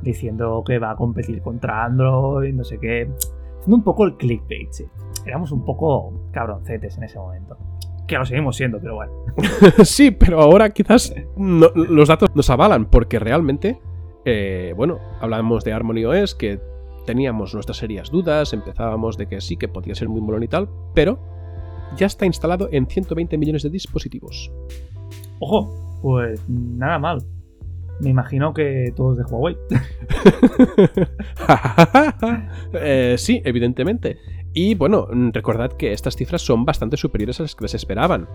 diciendo 0.04 0.62
que 0.64 0.78
va 0.78 0.92
a 0.92 0.96
competir 0.96 1.40
contra 1.42 1.84
Android, 1.84 2.54
no 2.54 2.62
sé 2.62 2.78
qué. 2.78 3.10
Haciendo 3.58 3.76
un 3.76 3.82
poco 3.82 4.04
el 4.04 4.16
clickbait, 4.16 4.70
sí. 4.70 4.84
Éramos 5.26 5.50
un 5.50 5.64
poco 5.64 6.12
cabroncetes 6.30 6.98
en 6.98 7.04
ese 7.04 7.18
momento. 7.18 7.56
Que 8.06 8.18
lo 8.18 8.26
seguimos 8.26 8.56
siendo, 8.56 8.78
pero 8.78 8.96
bueno. 8.96 9.12
sí, 9.84 10.10
pero 10.10 10.40
ahora 10.40 10.70
quizás 10.70 11.14
los 11.36 12.08
datos 12.08 12.36
nos 12.36 12.50
avalan, 12.50 12.84
porque 12.84 13.18
realmente, 13.18 13.80
eh, 14.26 14.74
bueno, 14.76 14.98
hablábamos 15.20 15.64
de 15.64 15.72
Harmony 15.72 16.04
OS, 16.04 16.34
que 16.34 16.60
teníamos 17.06 17.54
nuestras 17.54 17.78
serias 17.78 18.10
dudas, 18.10 18.52
empezábamos 18.52 19.16
de 19.16 19.26
que 19.26 19.40
sí, 19.40 19.56
que 19.56 19.68
podía 19.68 19.94
ser 19.94 20.10
muy 20.10 20.20
molón 20.20 20.42
y 20.42 20.48
tal, 20.48 20.68
pero 20.94 21.18
ya 21.96 22.06
está 22.06 22.26
instalado 22.26 22.68
en 22.70 22.86
120 22.86 23.38
millones 23.38 23.62
de 23.62 23.70
dispositivos. 23.70 24.52
Ojo, 25.40 25.83
pues 26.04 26.38
nada 26.50 26.98
mal. 26.98 27.24
Me 27.98 28.10
imagino 28.10 28.52
que 28.52 28.92
todos 28.94 29.16
de 29.16 29.24
Huawei. 29.24 29.56
Eh, 32.74 33.14
sí, 33.16 33.40
evidentemente. 33.44 34.18
Y 34.52 34.74
bueno, 34.74 35.06
recordad 35.32 35.72
que 35.72 35.92
estas 35.92 36.16
cifras 36.16 36.42
son 36.42 36.66
bastante 36.66 36.98
superiores 36.98 37.40
a 37.40 37.44
las 37.44 37.54
que 37.54 37.64
les 37.64 37.74
esperaban. 37.74 38.28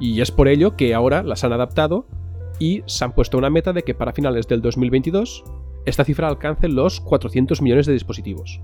Y 0.00 0.20
es 0.20 0.32
por 0.32 0.48
ello 0.48 0.76
que 0.76 0.94
ahora 0.94 1.22
las 1.22 1.44
han 1.44 1.52
adaptado 1.52 2.06
y 2.58 2.82
se 2.86 3.04
han 3.04 3.12
puesto 3.12 3.38
una 3.38 3.50
meta 3.50 3.72
de 3.72 3.82
que 3.82 3.94
para 3.94 4.12
finales 4.12 4.48
del 4.48 4.62
2022 4.62 5.44
esta 5.84 6.04
cifra 6.04 6.26
alcance 6.26 6.66
los 6.68 7.00
400 7.00 7.62
millones 7.62 7.86
de 7.86 7.92
dispositivos. 7.92 8.60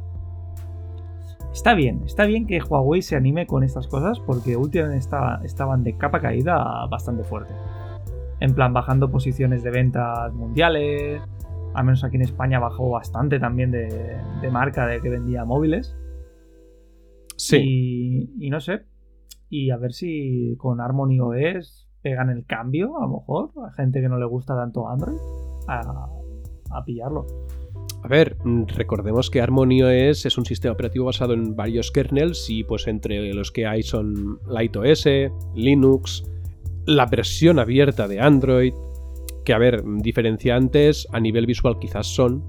Está 1.52 1.74
bien, 1.74 2.02
está 2.04 2.24
bien 2.24 2.46
que 2.46 2.60
Huawei 2.60 3.02
se 3.02 3.14
anime 3.14 3.46
con 3.46 3.62
estas 3.62 3.86
cosas 3.86 4.18
porque 4.18 4.56
últimamente 4.56 5.06
estaban 5.44 5.84
de 5.84 5.96
capa 5.96 6.20
caída 6.20 6.86
bastante 6.86 7.22
fuerte 7.22 7.54
en 8.40 8.54
plan 8.54 8.72
bajando 8.72 9.10
posiciones 9.10 9.62
de 9.62 9.70
ventas 9.70 10.32
mundiales. 10.32 11.22
Al 11.74 11.84
menos 11.84 12.04
aquí 12.04 12.16
en 12.16 12.22
España 12.22 12.58
bajó 12.58 12.90
bastante 12.90 13.38
también 13.38 13.70
de, 13.70 14.50
marca 14.50 14.86
de 14.86 15.00
que 15.00 15.10
vendía 15.10 15.44
móviles. 15.44 15.96
Sí. 17.36 18.30
Y, 18.38 18.50
no 18.50 18.60
sé. 18.60 18.82
Y 19.48 19.70
a 19.70 19.76
ver 19.76 19.92
si 19.92 20.56
con 20.58 20.80
Harmony 20.80 21.20
OS 21.20 21.88
pegan 22.02 22.30
el 22.30 22.44
cambio, 22.44 22.98
a 22.98 23.02
lo 23.02 23.08
mejor, 23.08 23.50
a 23.66 23.72
gente 23.72 24.00
que 24.00 24.08
no 24.08 24.18
le 24.18 24.26
gusta 24.26 24.54
tanto 24.56 24.88
Android, 24.88 25.18
a, 25.68 26.08
a 26.70 26.84
pillarlo. 26.84 27.26
A 28.02 28.08
ver, 28.08 28.36
recordemos 28.76 29.28
que 29.28 29.40
Harmony 29.40 29.82
OS 29.82 30.26
es 30.26 30.38
un 30.38 30.44
sistema 30.44 30.72
operativo 30.72 31.06
basado 31.06 31.34
en 31.34 31.56
varios 31.56 31.90
kernels 31.90 32.48
y 32.48 32.62
pues 32.62 32.86
entre 32.86 33.34
los 33.34 33.50
que 33.50 33.66
hay 33.66 33.82
son 33.82 34.38
LightOS, 34.46 35.08
Linux, 35.54 36.22
la 36.88 37.04
versión 37.04 37.58
abierta 37.58 38.08
de 38.08 38.18
Android, 38.18 38.72
que 39.44 39.52
a 39.52 39.58
ver, 39.58 39.84
diferenciantes 39.84 41.06
a 41.12 41.20
nivel 41.20 41.44
visual 41.44 41.78
quizás 41.78 42.06
son, 42.06 42.44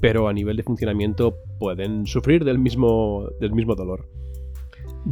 pero 0.00 0.26
a 0.26 0.32
nivel 0.32 0.56
de 0.56 0.64
funcionamiento 0.64 1.36
pueden 1.60 2.04
sufrir 2.04 2.44
del 2.44 2.58
mismo, 2.58 3.28
del 3.40 3.52
mismo 3.52 3.76
dolor. 3.76 4.08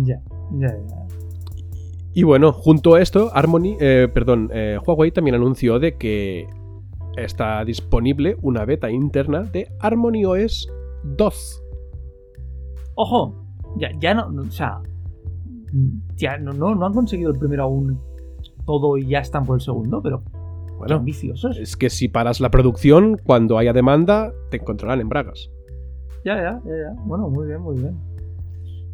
Ya, 0.02 0.20
ya, 0.58 0.66
ya. 0.66 1.06
Y 2.12 2.24
bueno, 2.24 2.52
junto 2.52 2.96
a 2.96 3.00
esto, 3.00 3.30
Harmony, 3.32 3.76
eh, 3.78 4.08
perdón, 4.12 4.50
eh, 4.52 4.78
Huawei 4.84 5.12
también 5.12 5.36
anunció 5.36 5.78
de 5.78 5.96
que 5.96 6.48
está 7.16 7.64
disponible 7.64 8.36
una 8.42 8.64
beta 8.64 8.90
interna 8.90 9.42
de 9.42 9.68
Harmony 9.78 10.24
OS 10.24 10.68
2. 11.04 11.62
Ojo, 12.96 13.46
ya, 13.76 13.90
ya 14.00 14.12
no, 14.12 14.26
o 14.26 14.50
sea, 14.50 14.80
ya 16.16 16.36
no, 16.36 16.52
no, 16.52 16.74
no 16.74 16.84
han 16.84 16.92
conseguido 16.92 17.30
el 17.30 17.38
primero 17.38 17.62
aún 17.62 18.11
todo 18.64 18.96
y 18.98 19.06
ya 19.06 19.20
están 19.20 19.44
por 19.44 19.56
el 19.56 19.60
segundo, 19.60 20.02
pero 20.02 20.22
bueno, 20.78 20.96
ambiciosos. 20.96 21.58
Es 21.58 21.76
que 21.76 21.90
si 21.90 22.08
paras 22.08 22.40
la 22.40 22.50
producción, 22.50 23.16
cuando 23.24 23.58
haya 23.58 23.72
demanda, 23.72 24.32
te 24.50 24.56
encontrarán 24.56 25.00
en 25.00 25.08
bragas. 25.08 25.50
Ya, 26.24 26.36
ya, 26.36 26.60
ya, 26.64 26.70
ya. 26.70 27.02
Bueno, 27.04 27.28
muy 27.28 27.46
bien, 27.46 27.60
muy 27.60 27.76
bien. 27.76 27.96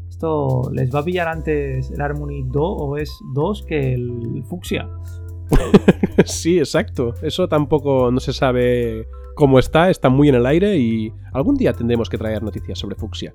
Esto 0.09 0.71
les 0.73 0.95
va 0.95 1.01
a 1.01 1.05
pillar 1.05 1.29
antes 1.29 1.91
el 1.91 2.01
Harmony 2.01 2.43
2 2.47 2.55
o 2.57 2.97
es 2.97 3.19
2 3.35 3.63
que 3.63 3.95
el 3.95 4.43
Fuxia. 4.49 4.89
sí, 6.25 6.59
exacto. 6.59 7.15
Eso 7.23 7.49
tampoco 7.49 8.11
no 8.11 8.21
se 8.21 8.33
sabe 8.33 9.07
cómo 9.35 9.59
está, 9.59 9.91
está 9.91 10.09
muy 10.09 10.29
en 10.29 10.35
el 10.35 10.47
aire 10.47 10.77
y 10.77 11.13
algún 11.33 11.55
día 11.55 11.73
tendremos 11.73 12.11
que 12.11 12.19
traer 12.19 12.43
noticias 12.43 12.79
sobre 12.79 12.97
Fuxia. 12.97 13.33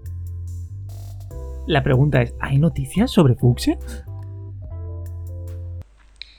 La 1.65 1.81
pregunta 1.81 2.21
es, 2.21 2.35
¿hay 2.41 2.59
noticias 2.59 3.11
sobre 3.11 3.35
Fuxia? 3.35 3.79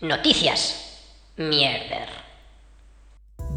Noticias. 0.04 1.32
Mierder. 1.38 2.08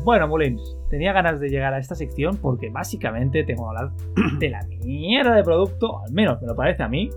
Bueno, 0.05 0.29
Molins, 0.29 0.61
tenía 0.89 1.11
ganas 1.11 1.41
de 1.41 1.49
llegar 1.49 1.73
a 1.73 1.77
esta 1.77 1.93
sección 1.93 2.37
porque 2.37 2.69
básicamente 2.69 3.43
tengo 3.43 3.63
que 3.63 3.77
hablar 3.77 3.91
de 4.39 4.49
la 4.49 4.63
mierda 4.63 5.35
de 5.35 5.43
producto, 5.43 6.01
al 6.05 6.13
menos 6.13 6.41
me 6.41 6.47
lo 6.47 6.55
parece 6.55 6.83
a 6.83 6.87
mí, 6.87 7.09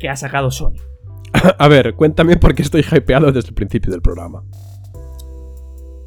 que 0.00 0.08
ha 0.08 0.16
sacado 0.16 0.50
Sony. 0.50 0.74
A 1.58 1.68
ver, 1.68 1.94
cuéntame 1.94 2.36
por 2.36 2.52
qué 2.56 2.62
estoy 2.62 2.84
hypeado 2.90 3.30
desde 3.30 3.50
el 3.50 3.54
principio 3.54 3.92
del 3.92 4.02
programa. 4.02 4.42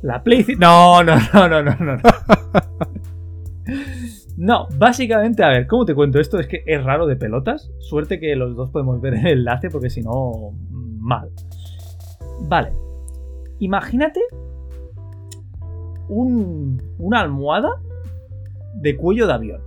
La 0.01 0.21
Play... 0.21 0.45
No, 0.57 1.01
no, 1.01 1.15
no, 1.33 1.47
no, 1.47 1.63
no, 1.63 1.75
no. 1.75 1.97
No, 4.35 4.69
básicamente, 4.77 5.43
a 5.43 5.49
ver, 5.49 5.67
¿cómo 5.67 5.83
te 5.83 5.93
cuento 5.93 6.17
esto? 6.17 6.39
Es 6.39 6.47
que 6.47 6.63
es 6.65 6.81
raro 6.81 7.07
de 7.07 7.17
pelotas. 7.17 7.73
Suerte 7.79 8.21
que 8.21 8.37
los 8.37 8.55
dos 8.55 8.71
podemos 8.71 9.01
ver 9.01 9.15
el 9.15 9.27
enlace 9.27 9.69
porque 9.69 9.89
si 9.89 10.01
no, 10.01 10.51
mal. 10.69 11.29
Vale. 12.47 12.71
Imagínate 13.59 14.21
un, 16.07 16.81
una 16.97 17.21
almohada 17.21 17.81
de 18.75 18.97
cuello 18.97 19.27
de 19.27 19.33
avión. 19.33 19.61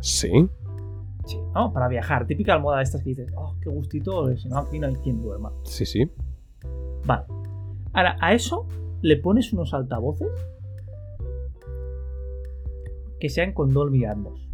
Sí. 0.00 0.48
Sí, 1.26 1.38
¿no? 1.54 1.72
Para 1.72 1.88
viajar. 1.88 2.26
Típica 2.26 2.54
almohada 2.54 2.78
de 2.78 2.84
estas 2.84 3.02
que 3.02 3.10
dices, 3.10 3.32
oh, 3.36 3.54
qué 3.60 3.68
gustito, 3.68 4.34
si 4.36 4.48
no, 4.48 4.58
aquí 4.58 4.78
no 4.78 4.86
hay 4.86 4.94
quien 4.96 5.20
duerma. 5.20 5.52
Sí, 5.64 5.84
sí. 5.84 6.10
Vale. 7.04 7.24
Ahora, 7.92 8.16
a 8.20 8.32
eso 8.34 8.66
le 9.02 9.16
pones 9.16 9.52
unos 9.52 9.74
altavoces 9.74 10.28
que 13.20 13.28
sean 13.28 13.52
con 13.52 13.72
Dolby 13.72 14.04
Atmos. 14.04 14.48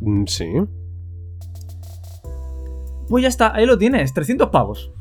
Mm, 0.00 0.24
sí. 0.26 0.52
Pues 3.08 3.22
ya 3.22 3.28
está, 3.28 3.54
ahí 3.54 3.66
lo 3.66 3.78
tienes, 3.78 4.12
300 4.12 4.50
pavos. 4.50 4.92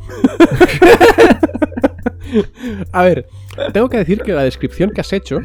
A 2.91 3.03
ver, 3.03 3.27
tengo 3.73 3.89
que 3.89 3.97
decir 3.97 4.21
que 4.21 4.33
la 4.33 4.43
descripción 4.43 4.91
que 4.91 5.01
has 5.01 5.13
hecho 5.13 5.39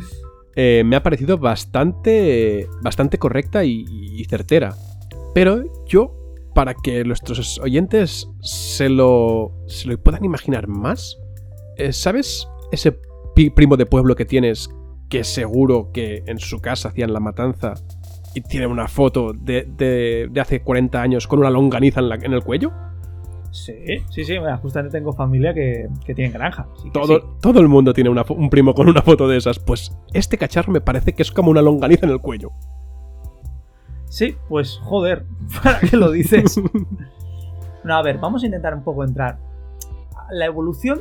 eh, 0.56 0.82
me 0.84 0.96
ha 0.96 1.02
parecido 1.02 1.38
bastante, 1.38 2.68
bastante 2.82 3.18
correcta 3.18 3.64
y, 3.64 4.24
certera. 4.28 4.74
Pero 5.34 5.62
yo, 5.86 6.34
para 6.54 6.74
que 6.74 7.04
nuestros 7.04 7.58
oyentes 7.60 8.28
se 8.40 8.88
lo, 8.88 9.52
se 9.66 9.88
lo 9.88 10.02
puedan 10.02 10.24
imaginar 10.24 10.66
más, 10.68 11.18
eh, 11.76 11.92
¿sabes 11.92 12.48
ese 12.72 12.98
primo 13.54 13.76
de 13.76 13.86
pueblo 13.86 14.16
que 14.16 14.24
tienes 14.24 14.68
que 15.08 15.24
seguro 15.24 15.90
que 15.92 16.22
en 16.26 16.38
su 16.38 16.60
casa 16.60 16.90
hacían 16.90 17.12
la 17.12 17.20
matanza 17.20 17.74
y 18.34 18.40
tiene 18.42 18.66
una 18.66 18.88
foto 18.88 19.32
de, 19.32 19.64
de, 19.64 20.40
hace 20.40 20.62
40 20.62 21.00
años 21.00 21.26
con 21.26 21.40
una 21.40 21.50
longaniza 21.50 22.00
en, 22.00 22.24
en 22.24 22.32
el 22.32 22.42
cuello? 22.42 22.72
Sí, 23.52 23.74
sí, 24.10 24.24
sí. 24.24 24.36
justamente 24.62 24.96
tengo 24.96 25.12
familia 25.12 25.52
que, 25.52 25.88
que 26.04 26.14
tiene 26.14 26.30
granja. 26.30 26.68
que 26.82 26.90
Todo, 26.90 27.18
sí. 27.18 27.26
todo 27.40 27.60
el 27.60 27.66
mundo 27.66 27.92
tiene 27.92 28.08
una 28.08 28.24
un 28.28 28.48
primo 28.48 28.74
con 28.74 28.88
una 28.88 29.02
foto 29.02 29.26
de 29.26 29.36
esas. 29.36 29.58
Pues 29.58 29.92
este 30.12 30.38
cacharro 30.38 30.72
me 30.72 30.80
parece 30.80 31.14
que 31.14 31.22
es 31.22 31.32
como 31.32 31.50
una 31.50 31.60
longaniza 31.60 32.06
en 32.06 32.12
el 32.12 32.20
cuello. 32.20 32.50
Sí, 34.08 34.36
pues 34.48 34.78
joder, 34.82 35.26
¿para 35.62 35.80
qué 35.80 35.96
lo 35.96 36.10
dices? 36.10 36.60
No, 37.82 37.94
a 37.96 38.02
ver, 38.02 38.18
vamos 38.18 38.42
a 38.42 38.46
intentar 38.46 38.74
un 38.74 38.84
poco 38.84 39.04
entrar. 39.04 39.38
La 40.30 40.44
evolución 40.44 41.00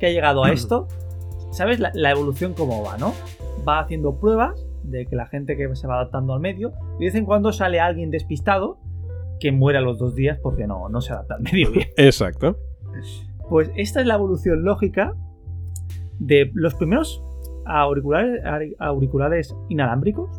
que 0.00 0.06
ha 0.06 0.08
llegado 0.08 0.42
a 0.42 0.50
esto, 0.50 0.88
¿sabes? 1.50 1.80
La, 1.80 1.90
la 1.92 2.10
evolución 2.12 2.54
cómo 2.54 2.82
va, 2.82 2.96
¿no? 2.96 3.12
Va 3.68 3.80
haciendo 3.80 4.18
pruebas 4.18 4.67
de 4.90 5.06
que 5.06 5.16
la 5.16 5.26
gente 5.26 5.56
que 5.56 5.74
se 5.74 5.86
va 5.86 5.96
adaptando 5.96 6.34
al 6.34 6.40
medio, 6.40 6.72
y 6.96 7.00
de 7.00 7.06
vez 7.06 7.14
en 7.14 7.24
cuando 7.24 7.52
sale 7.52 7.80
alguien 7.80 8.10
despistado 8.10 8.78
que 9.40 9.52
muere 9.52 9.78
a 9.78 9.82
los 9.82 9.98
dos 9.98 10.14
días 10.14 10.38
porque 10.42 10.66
no, 10.66 10.88
no 10.88 11.00
se 11.00 11.12
adapta 11.12 11.34
al 11.34 11.42
medio 11.42 11.70
bien. 11.72 11.88
Exacto. 11.96 12.58
Pues 13.48 13.70
esta 13.76 14.00
es 14.00 14.06
la 14.06 14.14
evolución 14.14 14.64
lógica 14.64 15.14
de 16.18 16.50
los 16.54 16.74
primeros 16.74 17.22
auriculares, 17.64 18.42
auriculares 18.78 19.54
inalámbricos. 19.68 20.30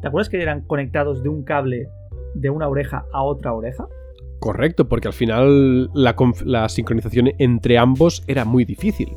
¿Te 0.00 0.08
acuerdas 0.08 0.28
que 0.28 0.40
eran 0.40 0.62
conectados 0.62 1.22
de 1.22 1.28
un 1.28 1.44
cable 1.44 1.88
de 2.34 2.50
una 2.50 2.68
oreja 2.68 3.04
a 3.12 3.22
otra 3.22 3.52
oreja? 3.52 3.86
Correcto, 4.40 4.88
porque 4.88 5.08
al 5.08 5.14
final 5.14 5.90
la, 5.92 6.16
la 6.44 6.68
sincronización 6.68 7.30
entre 7.38 7.76
ambos 7.76 8.24
era 8.26 8.44
muy 8.46 8.64
difícil. 8.64 9.14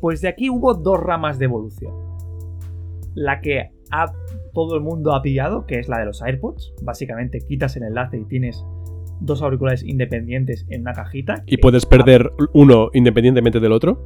Pues 0.00 0.20
de 0.20 0.28
aquí 0.28 0.48
hubo 0.48 0.74
dos 0.74 1.00
ramas 1.00 1.38
de 1.38 1.46
evolución. 1.46 1.92
La 3.16 3.40
que 3.40 3.70
ha- 3.90 4.12
todo 4.54 4.76
el 4.76 4.82
mundo 4.82 5.14
ha 5.14 5.22
pillado, 5.22 5.66
que 5.66 5.78
es 5.80 5.88
la 5.88 5.98
de 5.98 6.04
los 6.04 6.22
AirPods. 6.22 6.74
Básicamente 6.82 7.40
quitas 7.40 7.76
el 7.76 7.82
enlace 7.82 8.18
y 8.18 8.24
tienes 8.26 8.64
dos 9.20 9.42
auriculares 9.42 9.82
independientes 9.82 10.64
en 10.68 10.82
una 10.82 10.92
cajita. 10.92 11.42
Y 11.46 11.56
puedes 11.56 11.84
perder 11.86 12.30
uno 12.52 12.90
independientemente 12.92 13.58
del 13.58 13.72
otro. 13.72 14.04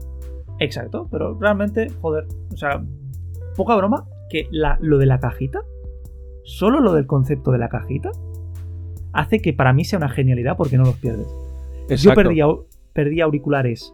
Exacto, 0.60 1.08
pero 1.10 1.36
realmente, 1.38 1.88
joder, 2.00 2.26
o 2.52 2.56
sea, 2.56 2.82
poca 3.56 3.74
broma 3.76 4.06
que 4.30 4.46
la- 4.50 4.78
lo 4.80 4.96
de 4.98 5.06
la 5.06 5.18
cajita, 5.18 5.60
solo 6.44 6.80
lo 6.80 6.92
del 6.94 7.06
concepto 7.06 7.50
de 7.50 7.58
la 7.58 7.68
cajita, 7.68 8.10
hace 9.12 9.40
que 9.40 9.52
para 9.52 9.72
mí 9.72 9.84
sea 9.84 9.98
una 9.98 10.08
genialidad 10.08 10.56
porque 10.56 10.76
no 10.76 10.84
los 10.84 10.96
pierdes. 10.96 11.26
Yo 11.96 12.10
perdí 12.92 13.20
auriculares 13.20 13.92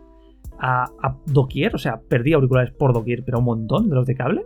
a, 0.59 0.85
a 1.02 1.16
doquier, 1.26 1.74
o 1.74 1.79
sea, 1.79 2.00
perdí 2.09 2.33
auriculares 2.35 2.72
por 2.72 2.92
doquier, 2.92 3.22
pero 3.24 3.38
un 3.38 3.44
montón 3.44 3.88
de 3.88 3.94
los 3.94 4.07
de 4.07 4.14
cable. 4.14 4.44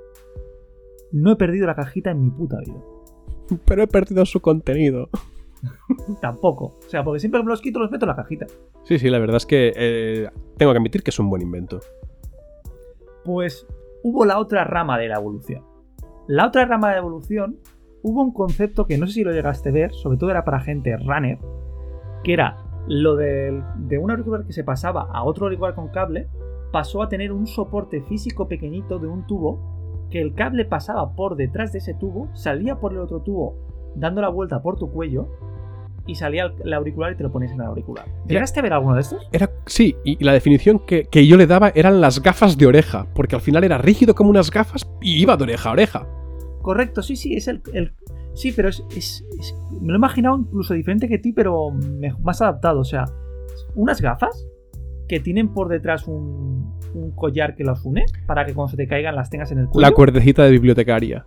No 1.12 1.32
he 1.32 1.36
perdido 1.36 1.66
la 1.66 1.74
cajita 1.74 2.10
en 2.10 2.20
mi 2.22 2.30
puta 2.30 2.58
vida. 2.64 2.78
Pero 3.64 3.82
he 3.82 3.86
perdido 3.86 4.24
su 4.26 4.40
contenido. 4.40 5.08
Tampoco. 6.20 6.78
O 6.86 6.88
sea, 6.88 7.04
porque 7.04 7.20
siempre 7.20 7.40
que 7.40 7.44
me 7.44 7.50
los 7.50 7.60
quito 7.60 7.78
los 7.80 7.90
meto 7.90 8.04
en 8.06 8.10
la 8.10 8.16
cajita. 8.16 8.46
Sí, 8.84 8.98
sí, 8.98 9.10
la 9.10 9.18
verdad 9.18 9.36
es 9.36 9.46
que 9.46 9.72
eh, 9.76 10.30
tengo 10.56 10.72
que 10.72 10.78
admitir 10.78 11.02
que 11.02 11.10
es 11.10 11.18
un 11.18 11.28
buen 11.28 11.42
invento. 11.42 11.80
Pues 13.24 13.66
hubo 14.02 14.24
la 14.24 14.38
otra 14.38 14.64
rama 14.64 14.98
de 14.98 15.08
la 15.08 15.16
evolución. 15.16 15.64
La 16.26 16.46
otra 16.46 16.64
rama 16.64 16.92
de 16.92 16.98
evolución 16.98 17.58
hubo 18.02 18.22
un 18.22 18.32
concepto 18.32 18.86
que 18.86 18.96
no 18.96 19.06
sé 19.06 19.14
si 19.14 19.24
lo 19.24 19.32
llegaste 19.32 19.68
a 19.68 19.72
ver, 19.72 19.92
sobre 19.92 20.16
todo 20.16 20.30
era 20.30 20.44
para 20.44 20.60
gente 20.60 20.96
runner, 20.96 21.38
que 22.24 22.32
era 22.32 22.56
lo 22.88 23.16
del- 23.16 23.62
de 23.76 23.98
un 23.98 24.10
auricular 24.10 24.46
que 24.46 24.52
se 24.52 24.64
pasaba 24.64 25.08
a 25.12 25.22
otro 25.24 25.46
auricular 25.46 25.74
con 25.74 25.88
cable, 25.88 26.28
pasó 26.72 27.02
a 27.02 27.08
tener 27.08 27.32
un 27.32 27.46
soporte 27.46 28.00
físico 28.02 28.48
pequeñito 28.48 28.98
de 28.98 29.08
un 29.08 29.26
tubo, 29.26 29.79
que 30.10 30.20
el 30.20 30.34
cable 30.34 30.64
pasaba 30.64 31.14
por 31.14 31.36
detrás 31.36 31.72
de 31.72 31.78
ese 31.78 31.94
tubo, 31.94 32.28
salía 32.34 32.76
por 32.80 32.92
el 32.92 32.98
otro 32.98 33.20
tubo 33.20 33.54
dando 33.94 34.20
la 34.20 34.28
vuelta 34.28 34.62
por 34.62 34.76
tu 34.76 34.90
cuello 34.90 35.28
y 36.06 36.14
salía 36.14 36.44
el, 36.44 36.52
el 36.64 36.72
auricular 36.72 37.12
y 37.12 37.16
te 37.16 37.22
lo 37.22 37.30
ponías 37.30 37.52
en 37.52 37.60
el 37.60 37.66
auricular. 37.66 38.06
¿Llegaste 38.26 38.58
a 38.60 38.62
ver 38.62 38.72
alguno 38.72 38.94
de 38.96 39.02
estos? 39.02 39.28
Era, 39.32 39.50
sí, 39.66 39.96
y 40.04 40.22
la 40.24 40.32
definición 40.32 40.78
que, 40.80 41.04
que 41.04 41.26
yo 41.26 41.36
le 41.36 41.46
daba 41.46 41.70
eran 41.74 42.00
las 42.00 42.22
gafas 42.22 42.56
de 42.58 42.66
oreja, 42.66 43.06
porque 43.14 43.34
al 43.36 43.40
final 43.40 43.62
era 43.64 43.78
rígido 43.78 44.14
como 44.14 44.30
unas 44.30 44.50
gafas 44.50 44.88
y 45.00 45.20
iba 45.20 45.36
de 45.36 45.44
oreja 45.44 45.68
a 45.68 45.72
oreja. 45.72 46.06
Correcto, 46.62 47.02
sí, 47.02 47.16
sí, 47.16 47.34
es 47.34 47.48
el. 47.48 47.62
el- 47.72 47.92
sí, 48.34 48.52
pero 48.52 48.68
es, 48.68 48.82
es- 48.96 49.24
es- 49.38 49.54
Me 49.80 49.88
lo 49.88 49.94
he 49.94 49.96
imaginado 49.96 50.38
incluso 50.38 50.74
diferente 50.74 51.08
que 51.08 51.18
ti, 51.18 51.32
pero 51.32 51.70
más 52.22 52.40
adaptado. 52.42 52.80
O 52.80 52.84
sea, 52.84 53.04
unas 53.74 54.00
gafas 54.00 54.46
que 55.08 55.20
tienen 55.20 55.52
por 55.52 55.68
detrás 55.68 56.06
un, 56.06 56.74
un 56.94 57.10
collar 57.12 57.54
que 57.56 57.64
los 57.64 57.84
une 57.84 58.04
para 58.26 58.44
que 58.46 58.54
cuando 58.54 58.70
se 58.70 58.76
te 58.76 58.86
caigan 58.88 59.14
las 59.16 59.30
tengas 59.30 59.50
en 59.52 59.58
el 59.58 59.66
cuello. 59.68 59.88
La 59.88 59.94
cuerdecita 59.94 60.44
de 60.44 60.50
bibliotecaria. 60.50 61.26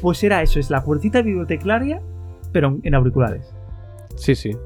pues 0.00 0.22
era 0.24 0.42
eso, 0.42 0.58
es 0.58 0.70
la 0.70 0.82
cuerdita 0.82 1.22
bibliotecaria, 1.22 2.00
pero 2.52 2.78
en- 2.82 2.94
auriculares. 2.94 3.54
Sí, 4.16 4.34
sí. 4.34 4.56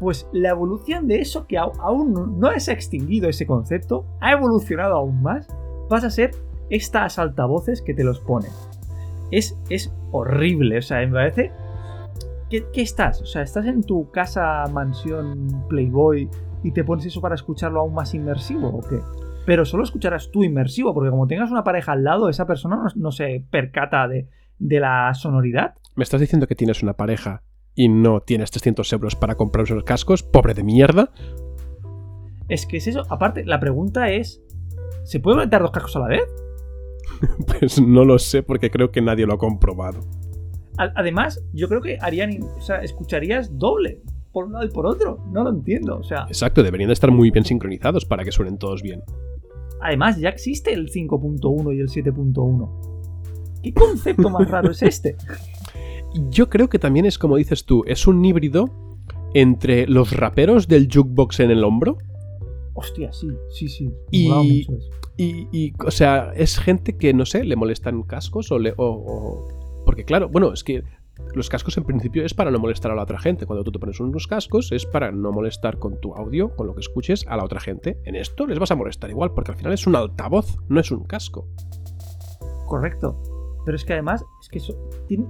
Pues 0.00 0.26
la 0.32 0.50
evolución 0.50 1.06
de 1.06 1.20
eso, 1.20 1.46
que 1.46 1.58
aún 1.58 2.12
no- 2.40 2.48
ha 2.48 2.54
extinguido 2.56 3.28
ese 3.28 3.46
concepto, 3.46 4.04
ha 4.20 4.32
evolucionado 4.32 4.94
aún 4.94 5.22
más, 5.22 5.46
pasa 5.88 6.08
a 6.08 6.10
ser 6.10 6.32
estas 6.70 7.18
altavoces 7.18 7.82
que 7.82 7.94
te 7.94 8.02
los 8.04 8.20
ponen. 8.20 8.50
Es, 9.30 9.56
es 9.70 9.92
horrible, 10.12 10.78
o 10.78 10.82
sea, 10.82 10.98
me 11.06 11.12
parece... 11.12 11.52
¿Qué, 12.50 12.64
qué 12.72 12.82
estás? 12.82 13.20
O 13.22 13.26
sea, 13.26 13.42
¿estás 13.42 13.66
en 13.66 13.82
tu 13.82 14.10
casa, 14.10 14.64
mansión, 14.72 15.64
Playboy 15.68 16.28
y 16.62 16.72
te 16.72 16.84
pones 16.84 17.06
eso 17.06 17.20
para 17.20 17.34
escucharlo 17.34 17.80
aún 17.80 17.94
más 17.94 18.14
inmersivo 18.14 18.68
o 18.68 18.80
qué? 18.80 18.98
Pero 19.46 19.64
solo 19.64 19.84
escucharás 19.84 20.30
tú 20.30 20.44
inmersivo, 20.44 20.94
porque 20.94 21.10
como 21.10 21.26
tengas 21.26 21.50
una 21.50 21.64
pareja 21.64 21.92
al 21.92 22.04
lado, 22.04 22.28
esa 22.28 22.46
persona 22.46 22.76
no, 22.76 22.84
no 22.94 23.12
se 23.12 23.44
percata 23.50 24.08
de, 24.08 24.28
de 24.58 24.80
la 24.80 25.12
sonoridad. 25.14 25.74
¿Me 25.96 26.02
estás 26.02 26.20
diciendo 26.20 26.46
que 26.46 26.54
tienes 26.54 26.82
una 26.82 26.94
pareja 26.94 27.42
y 27.74 27.88
no 27.88 28.20
tienes 28.20 28.50
300 28.50 28.92
euros 28.92 29.16
para 29.16 29.34
comprar 29.34 29.70
unos 29.70 29.84
cascos? 29.84 30.22
Pobre 30.22 30.54
de 30.54 30.64
mierda. 30.64 31.10
Es 32.48 32.66
que 32.66 32.78
es 32.78 32.86
eso. 32.86 33.02
Aparte, 33.10 33.44
la 33.44 33.60
pregunta 33.60 34.10
es: 34.10 34.42
¿se 35.04 35.20
puede 35.20 35.36
conectar 35.36 35.62
dos 35.62 35.70
cascos 35.70 35.96
a 35.96 36.00
la 36.00 36.08
vez? 36.08 36.22
Pues 37.46 37.80
no 37.80 38.04
lo 38.04 38.18
sé 38.18 38.42
porque 38.42 38.70
creo 38.70 38.90
que 38.90 39.00
nadie 39.00 39.26
lo 39.26 39.34
ha 39.34 39.38
comprobado. 39.38 40.00
Además, 40.76 41.42
yo 41.52 41.68
creo 41.68 41.80
que 41.80 41.98
harían. 42.00 42.42
O 42.42 42.60
sea, 42.60 42.78
escucharías 42.78 43.56
doble 43.58 44.02
por 44.32 44.46
un 44.46 44.52
lado 44.52 44.64
y 44.64 44.70
por 44.70 44.86
otro. 44.86 45.18
No 45.30 45.44
lo 45.44 45.50
entiendo. 45.50 45.96
O 45.96 46.02
sea, 46.02 46.24
Exacto, 46.26 46.62
deberían 46.62 46.88
de 46.88 46.94
estar 46.94 47.10
muy 47.10 47.30
bien 47.30 47.44
sincronizados 47.44 48.04
para 48.04 48.24
que 48.24 48.32
suenen 48.32 48.58
todos 48.58 48.82
bien. 48.82 49.02
Además, 49.84 50.18
ya 50.18 50.30
existe 50.30 50.72
el 50.72 50.90
5.1 50.90 51.76
y 51.76 51.80
el 51.80 51.88
7.1. 51.88 53.60
¿Qué 53.62 53.72
concepto 53.72 54.28
más 54.30 54.50
raro 54.50 54.70
es 54.72 54.82
este? 54.82 55.16
Yo 56.30 56.48
creo 56.48 56.68
que 56.68 56.78
también 56.78 57.06
es 57.06 57.18
como 57.18 57.36
dices 57.36 57.64
tú, 57.64 57.82
es 57.86 58.06
un 58.06 58.24
híbrido 58.24 58.68
entre 59.34 59.86
los 59.86 60.12
raperos 60.16 60.68
del 60.68 60.88
jukebox 60.92 61.40
en 61.40 61.50
el 61.50 61.64
hombro 61.64 61.98
Hostia, 62.76 63.12
sí, 63.12 63.28
sí, 63.50 63.68
sí. 63.68 63.88
Y- 64.10 64.66
y, 65.16 65.46
y, 65.52 65.72
o 65.86 65.92
sea, 65.92 66.32
es 66.34 66.58
gente 66.58 66.96
que, 66.96 67.14
no 67.14 67.24
sé, 67.24 67.44
le 67.44 67.54
molestan 67.54 68.02
cascos 68.02 68.50
o 68.50 68.58
le... 68.58 68.72
o- 68.76 68.84
o- 68.86 69.84
Porque 69.84 70.04
claro, 70.04 70.28
bueno, 70.28 70.52
es 70.52 70.64
que 70.64 70.82
los 71.34 71.48
cascos 71.48 71.76
en 71.76 71.84
principio 71.84 72.24
es 72.24 72.34
para 72.34 72.50
no 72.50 72.58
molestar 72.58 72.92
a 72.92 72.94
la 72.94 73.02
otra 73.02 73.18
gente. 73.18 73.46
Cuando 73.46 73.64
tú 73.64 73.72
te 73.72 73.78
pones 73.78 74.00
unos 74.00 74.26
cascos 74.26 74.70
es 74.72 74.86
para 74.86 75.10
no 75.10 75.32
molestar 75.32 75.78
con 75.78 76.00
tu 76.00 76.14
audio, 76.14 76.54
con 76.54 76.66
lo 76.66 76.74
que 76.74 76.80
escuches 76.80 77.26
a 77.28 77.36
la 77.36 77.44
otra 77.44 77.60
gente. 77.60 77.98
En 78.04 78.14
esto 78.14 78.46
les 78.46 78.58
vas 78.58 78.70
a 78.70 78.76
molestar 78.76 79.10
igual, 79.10 79.32
porque 79.32 79.52
al 79.52 79.56
final 79.56 79.72
es 79.72 79.86
un 79.86 79.96
altavoz, 79.96 80.56
no 80.68 80.80
es 80.80 80.90
un 80.90 81.04
casco. 81.04 81.48
Correcto. 82.66 83.20
Pero 83.64 83.76
es 83.76 83.84
que 83.84 83.94
además, 83.94 84.24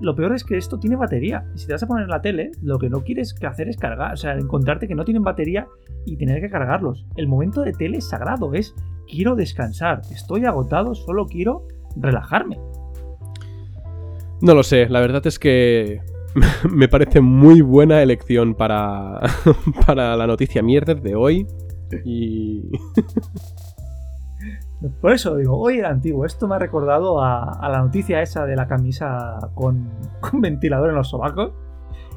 lo 0.00 0.16
peor 0.16 0.34
es 0.34 0.44
que 0.44 0.56
esto 0.56 0.78
tiene 0.78 0.96
batería. 0.96 1.46
Y 1.54 1.58
si 1.58 1.66
te 1.66 1.72
vas 1.72 1.82
a 1.84 1.86
poner 1.86 2.04
en 2.04 2.10
la 2.10 2.20
tele, 2.20 2.50
lo 2.62 2.78
que 2.78 2.90
no 2.90 3.04
quieres 3.04 3.32
que 3.32 3.46
hacer 3.46 3.68
es 3.68 3.76
cargar. 3.76 4.12
O 4.12 4.16
sea, 4.16 4.34
encontrarte 4.34 4.88
que 4.88 4.94
no 4.94 5.04
tienen 5.04 5.22
batería 5.22 5.68
y 6.04 6.16
tener 6.16 6.40
que 6.40 6.50
cargarlos. 6.50 7.06
El 7.16 7.28
momento 7.28 7.62
de 7.62 7.72
tele 7.72 8.00
sagrado. 8.00 8.52
Es 8.54 8.74
quiero 9.06 9.36
descansar. 9.36 10.02
Estoy 10.10 10.44
agotado, 10.46 10.94
solo 10.94 11.26
quiero 11.26 11.68
relajarme. 11.96 12.58
No 14.40 14.54
lo 14.54 14.62
sé, 14.62 14.88
la 14.88 15.00
verdad 15.00 15.26
es 15.26 15.38
que 15.38 16.00
me 16.70 16.88
parece 16.88 17.20
muy 17.20 17.60
buena 17.60 18.02
elección 18.02 18.54
para, 18.54 19.20
para 19.86 20.16
la 20.16 20.26
noticia 20.26 20.62
mierda 20.62 20.94
de 20.94 21.14
hoy. 21.14 21.46
Y 22.04 22.62
Por 25.00 25.12
eso 25.12 25.36
digo, 25.36 25.58
hoy 25.58 25.78
era 25.78 25.88
antiguo. 25.90 26.26
Esto 26.26 26.46
me 26.46 26.56
ha 26.56 26.58
recordado 26.58 27.22
a, 27.22 27.52
a 27.52 27.68
la 27.70 27.80
noticia 27.80 28.20
esa 28.20 28.44
de 28.44 28.54
la 28.56 28.66
camisa 28.66 29.38
con, 29.54 29.88
con 30.20 30.40
ventilador 30.40 30.90
en 30.90 30.96
los 30.96 31.08
sobacos. 31.08 31.52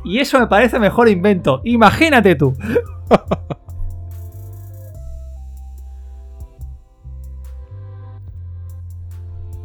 Y 0.03 0.19
eso 0.19 0.39
me 0.39 0.47
parece 0.47 0.79
mejor 0.79 1.07
invento. 1.07 1.61
Imagínate 1.63 2.35
tú. 2.35 2.53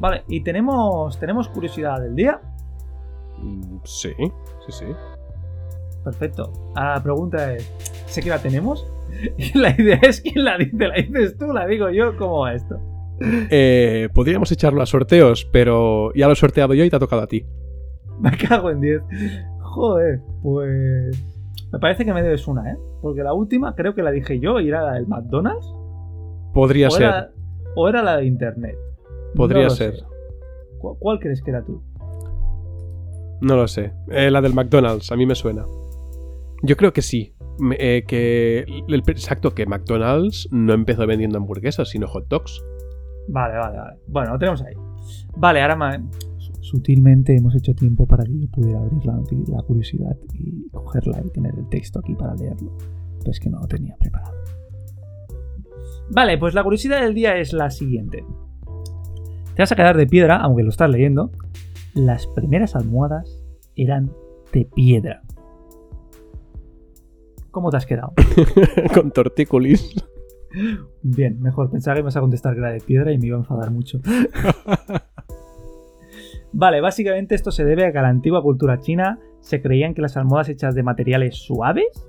Vale, 0.03 0.25
y 0.27 0.43
tenemos, 0.43 1.17
tenemos 1.21 1.49
curiosidad 1.49 2.01
del 2.01 2.17
día. 2.17 2.41
mm, 3.39 3.77
sí, 3.85 4.13
sí, 4.67 4.73
sí. 4.73 4.85
Perfecto. 6.03 6.53
Ahora 6.75 6.97
la 6.97 7.03
pregunta 7.05 7.55
es, 7.55 7.73
¿sé 8.07 8.21
que 8.21 8.29
la 8.29 8.43
tenemos? 8.43 8.85
Y 9.37 9.57
la 9.57 9.71
idea 9.79 10.01
es 10.03 10.21
quién 10.23 10.45
la 10.45 10.59
dice. 10.59 10.89
¿La 10.89 10.95
dices 10.95 11.39
tú? 11.39 11.53
¿La 11.53 11.67
digo 11.67 11.89
yo? 11.91 12.17
¿Cómo 12.17 12.41
va 12.41 12.55
esto? 12.55 12.81
Eh, 13.51 14.09
podríamos 14.13 14.51
echarlo 14.51 14.83
a 14.83 14.87
sorteos, 14.87 15.45
pero 15.53 16.13
ya 16.15 16.27
lo 16.27 16.33
he 16.33 16.37
sorteado 16.37 16.75
yo 16.75 16.83
y 16.83 16.91
te 16.91 16.97
ha 16.97 16.99
tocado 16.99 17.23
a 17.23 17.27
ti. 17.29 17.47
Me 18.19 18.37
cago 18.37 18.71
en 18.71 18.81
10. 18.81 19.03
Joder, 19.61 20.21
pues. 20.43 21.25
Me 21.73 21.79
parece 21.79 22.05
que 22.05 22.13
me 22.13 22.23
debes 22.23 22.49
una, 22.49 22.73
¿eh? 22.73 22.77
Porque 23.01 23.23
la 23.23 23.35
última 23.35 23.75
creo 23.75 23.95
que 23.95 24.03
la 24.03 24.11
dije 24.11 24.41
yo 24.41 24.59
y 24.61 24.69
era 24.69 24.83
la 24.83 24.95
del 24.95 25.07
McDonald's. 25.07 25.73
Podría 26.53 26.89
o 26.89 26.91
ser. 26.91 27.03
Era, 27.03 27.31
o 27.77 27.89
era 27.89 28.03
la 28.03 28.17
de 28.17 28.25
Internet. 28.25 28.77
Podría 29.35 29.65
No 29.65 29.71
ser. 29.71 29.97
sé. 29.97 30.05
¿Cu- 30.79 30.97
¿Cuál 30.99 31.19
crees 31.19 31.43
que 31.43 31.51
era 31.51 31.65
tú? 31.65 31.83
No 33.41 33.57
lo 33.57 33.67
sé. 33.69 33.93
Eh, 34.11 34.31
la 34.31 34.41
del 34.41 34.55
McDonald's, 34.55 35.11
a 35.13 35.17
mí 35.17 35.27
me 35.27 35.35
suena. 35.35 35.65
Yo 36.63 36.77
creo 36.77 36.93
que 36.93 37.03
sí. 37.03 37.35
Eh, 37.79 38.05
que 38.07 38.61
el- 38.89 39.03
exacto, 39.09 39.55
que 39.55 39.67
McDonald's 39.67 40.49
no 40.53 40.73
empezó 40.73 41.07
vendiendo 41.07 41.39
hamburguesas, 41.39 41.89
sino 41.89 42.07
hot 42.09 42.27
dogs. 42.29 42.63
Vale, 43.29 43.57
vale, 43.57 43.79
vale. 43.79 43.97
Bueno, 44.07 44.33
lo 44.33 44.39
tenemos 44.39 44.63
ahí. 44.63 44.75
Vale, 45.37 45.61
ahora 45.63 45.77
ma- 45.77 46.03
sutilmente 46.61 47.37
hemos 47.37 47.55
hecho 47.57 47.75
tiempo 47.75 48.07
para 48.07 48.25
que 48.25 48.39
yo 48.39 48.49
pudiera 48.51 48.81
abrir 48.81 49.05
la, 49.05 49.21
la 49.49 49.63
curiosidad 49.63 50.17
y 50.35 50.69
cogerla 50.71 51.21
y 51.25 51.31
tener 51.31 51.55
el 51.59 51.69
texto 51.69 51.99
aquí 51.99 52.15
para 52.15 52.35
leerlo. 52.35 52.73
Pero 53.19 53.31
es 53.31 53.41
que 53.41 53.51
no 53.51 53.61
lo 53.61 53.67
tenía 53.67 53.97
preparado. 53.99 54.37
Vale, 56.11 56.39
pues 56.39 56.55
la 56.55 56.63
curiosidad 56.63 57.01
del 57.03 57.15
día 57.15 57.37
es 57.37 57.53
la 57.53 57.71
siguiente. 57.71 58.25
Te 59.55 59.63
vas 59.63 59.73
a 59.73 59.77
quedar 59.77 59.97
de 59.97 60.07
piedra, 60.07 60.37
aunque 60.37 60.63
lo 60.63 60.71
estás 60.71 60.89
leyendo. 60.89 61.31
Las 61.95 62.27
primeras 62.27 62.75
almohadas 62.75 63.43
eran 63.77 64.11
de 64.53 64.65
piedra. 64.65 65.23
¿Cómo 67.51 67.71
te 67.71 67.77
has 67.77 67.85
quedado? 67.85 68.15
Con 68.95 69.11
tortícolis. 69.11 69.95
Bien, 71.03 71.41
mejor. 71.41 71.71
Pensaba 71.71 71.97
que 71.97 72.03
me 72.03 72.07
vas 72.07 72.17
a 72.17 72.21
contestar 72.21 72.55
que 72.55 72.61
era 72.61 72.71
de 72.71 72.81
piedra 72.81 73.13
y 73.13 73.19
me 73.19 73.27
iba 73.27 73.37
a 73.37 73.41
enfadar 73.41 73.71
mucho. 73.71 74.01
vale, 76.53 76.81
básicamente 76.81 77.35
esto 77.35 77.51
se 77.51 77.65
debe 77.65 77.85
a 77.85 77.93
que 77.93 77.99
a 77.99 78.03
la 78.03 78.09
antigua 78.09 78.43
cultura 78.43 78.81
china 78.81 79.19
se 79.41 79.61
creían 79.61 79.93
que 79.93 80.01
las 80.01 80.17
almohadas 80.17 80.49
hechas 80.49 80.75
de 80.75 80.83
materiales 80.83 81.37
suaves 81.37 82.09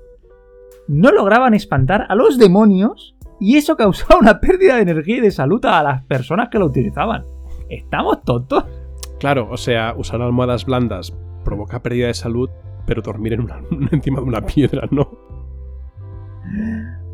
no 0.88 1.12
lograban 1.12 1.52
espantar 1.52 2.06
a 2.08 2.14
los 2.14 2.38
demonios 2.38 3.16
y 3.38 3.56
eso 3.56 3.76
causaba 3.76 4.20
una 4.20 4.40
pérdida 4.40 4.76
de 4.76 4.82
energía 4.82 5.18
y 5.18 5.20
de 5.20 5.30
salud 5.30 5.62
a 5.66 5.82
las 5.82 6.04
personas 6.04 6.48
que 6.48 6.58
lo 6.58 6.66
utilizaban. 6.66 7.33
¿Estamos 7.74 8.22
tontos? 8.22 8.64
Claro, 9.20 9.48
o 9.50 9.56
sea, 9.56 9.94
usar 9.96 10.20
almohadas 10.22 10.64
blandas 10.66 11.16
provoca 11.44 11.82
pérdida 11.82 12.06
de 12.08 12.14
salud, 12.14 12.50
pero 12.86 13.02
dormir 13.02 13.32
en 13.34 13.40
una- 13.42 13.60
encima 13.92 14.20
de 14.20 14.26
una 14.26 14.40
piedra, 14.42 14.88
¿no? 14.90 15.08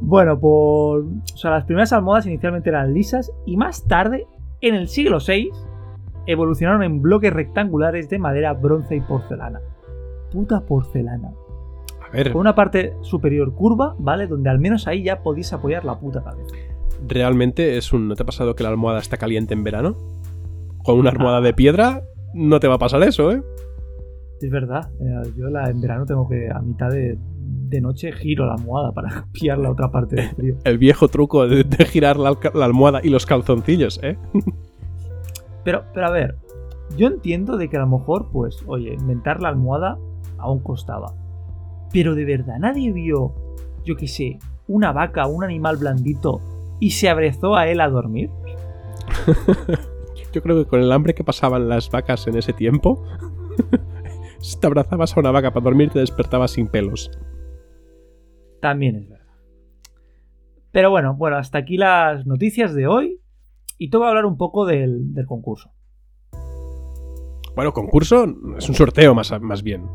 Bueno, 0.00 0.38
por... 0.38 1.00
O 1.02 1.36
sea, 1.36 1.50
las 1.50 1.64
primeras 1.64 1.92
almohadas 1.92 2.26
inicialmente 2.26 2.70
eran 2.70 2.92
lisas 2.94 3.32
y 3.46 3.56
más 3.56 3.84
tarde, 3.86 4.26
en 4.60 4.74
el 4.74 4.88
siglo 4.88 5.18
VI, 5.26 5.50
evolucionaron 6.26 6.82
en 6.82 7.02
bloques 7.02 7.32
rectangulares 7.32 8.08
de 8.08 8.18
madera, 8.18 8.52
bronce 8.54 8.96
y 8.96 9.00
porcelana. 9.00 9.60
Puta 10.32 10.60
porcelana. 10.60 11.30
A 12.06 12.10
ver, 12.12 12.32
Con 12.32 12.40
una 12.40 12.54
parte 12.54 12.94
superior 13.02 13.54
curva, 13.54 13.94
¿vale? 13.98 14.26
Donde 14.26 14.50
al 14.50 14.58
menos 14.58 14.86
ahí 14.88 15.02
ya 15.04 15.22
podéis 15.22 15.52
apoyar 15.52 15.84
la 15.84 15.98
puta 15.98 16.22
cabeza. 16.24 16.54
realmente 17.06 17.76
es 17.76 17.92
un... 17.92 18.08
¿No 18.08 18.14
te 18.16 18.22
ha 18.22 18.26
pasado 18.26 18.54
que 18.56 18.62
la 18.62 18.70
almohada 18.70 18.98
está 19.00 19.16
caliente 19.16 19.54
en 19.54 19.64
verano? 19.64 19.96
Con 20.84 20.98
una 20.98 21.10
almohada 21.10 21.40
de 21.40 21.52
piedra 21.54 22.02
no 22.34 22.60
te 22.60 22.68
va 22.68 22.74
a 22.74 22.78
pasar 22.78 23.02
eso, 23.02 23.32
¿eh? 23.32 23.42
Es 24.40 24.50
verdad, 24.50 24.90
eh, 25.00 25.32
yo 25.36 25.48
la, 25.48 25.68
en 25.68 25.80
verano 25.80 26.06
tengo 26.06 26.26
que, 26.26 26.48
a 26.50 26.60
mitad 26.60 26.88
de, 26.88 27.18
de 27.18 27.80
noche, 27.80 28.10
giro 28.12 28.46
la 28.46 28.54
almohada 28.54 28.92
para 28.92 29.26
pillar 29.32 29.58
la 29.58 29.70
otra 29.70 29.90
parte 29.90 30.16
del 30.16 30.30
frío. 30.30 30.56
El 30.64 30.78
viejo 30.78 31.08
truco 31.08 31.46
de, 31.46 31.64
de 31.64 31.84
girar 31.84 32.16
la, 32.16 32.36
la 32.54 32.64
almohada 32.64 33.00
y 33.02 33.10
los 33.10 33.26
calzoncillos, 33.26 34.00
¿eh? 34.02 34.16
Pero, 35.62 35.84
pero 35.92 36.06
a 36.06 36.10
ver, 36.10 36.36
yo 36.96 37.08
entiendo 37.08 37.56
de 37.58 37.68
que 37.68 37.76
a 37.76 37.80
lo 37.80 37.98
mejor, 37.98 38.30
pues, 38.32 38.64
oye, 38.66 38.94
inventar 38.94 39.42
la 39.42 39.50
almohada 39.50 39.98
aún 40.38 40.60
costaba. 40.60 41.14
Pero 41.92 42.14
de 42.14 42.24
verdad, 42.24 42.58
nadie 42.58 42.92
vio, 42.92 43.34
yo 43.84 43.96
qué 43.96 44.08
sé, 44.08 44.38
una 44.68 44.92
vaca, 44.92 45.26
un 45.26 45.44
animal 45.44 45.76
blandito 45.76 46.40
y 46.78 46.92
se 46.92 47.08
abrezó 47.08 47.56
a 47.56 47.66
él 47.66 47.80
a 47.80 47.88
dormir. 47.88 48.30
Yo 50.32 50.42
creo 50.42 50.56
que 50.62 50.68
con 50.68 50.80
el 50.80 50.92
hambre 50.92 51.14
que 51.14 51.24
pasaban 51.24 51.68
las 51.68 51.90
vacas 51.90 52.26
en 52.26 52.36
ese 52.36 52.52
tiempo, 52.52 53.02
si 54.40 54.58
te 54.60 54.66
abrazabas 54.66 55.16
a 55.16 55.20
una 55.20 55.30
vaca 55.30 55.52
para 55.52 55.64
dormir 55.64 55.90
te 55.90 55.98
despertabas 55.98 56.52
sin 56.52 56.68
pelos. 56.68 57.10
También 58.60 58.96
es 58.96 59.08
verdad. 59.08 59.26
Pero 60.72 60.90
bueno, 60.90 61.14
bueno, 61.16 61.36
hasta 61.36 61.58
aquí 61.58 61.76
las 61.76 62.26
noticias 62.26 62.74
de 62.74 62.86
hoy. 62.86 63.20
Y 63.78 63.88
te 63.90 63.96
voy 63.96 64.06
a 64.06 64.10
hablar 64.10 64.26
un 64.26 64.36
poco 64.36 64.66
del, 64.66 65.14
del 65.14 65.24
concurso. 65.26 65.70
Bueno, 67.56 67.72
concurso 67.72 68.24
es 68.58 68.68
un 68.68 68.74
sorteo 68.74 69.14
más, 69.14 69.32
más 69.40 69.62
bien. 69.62 69.86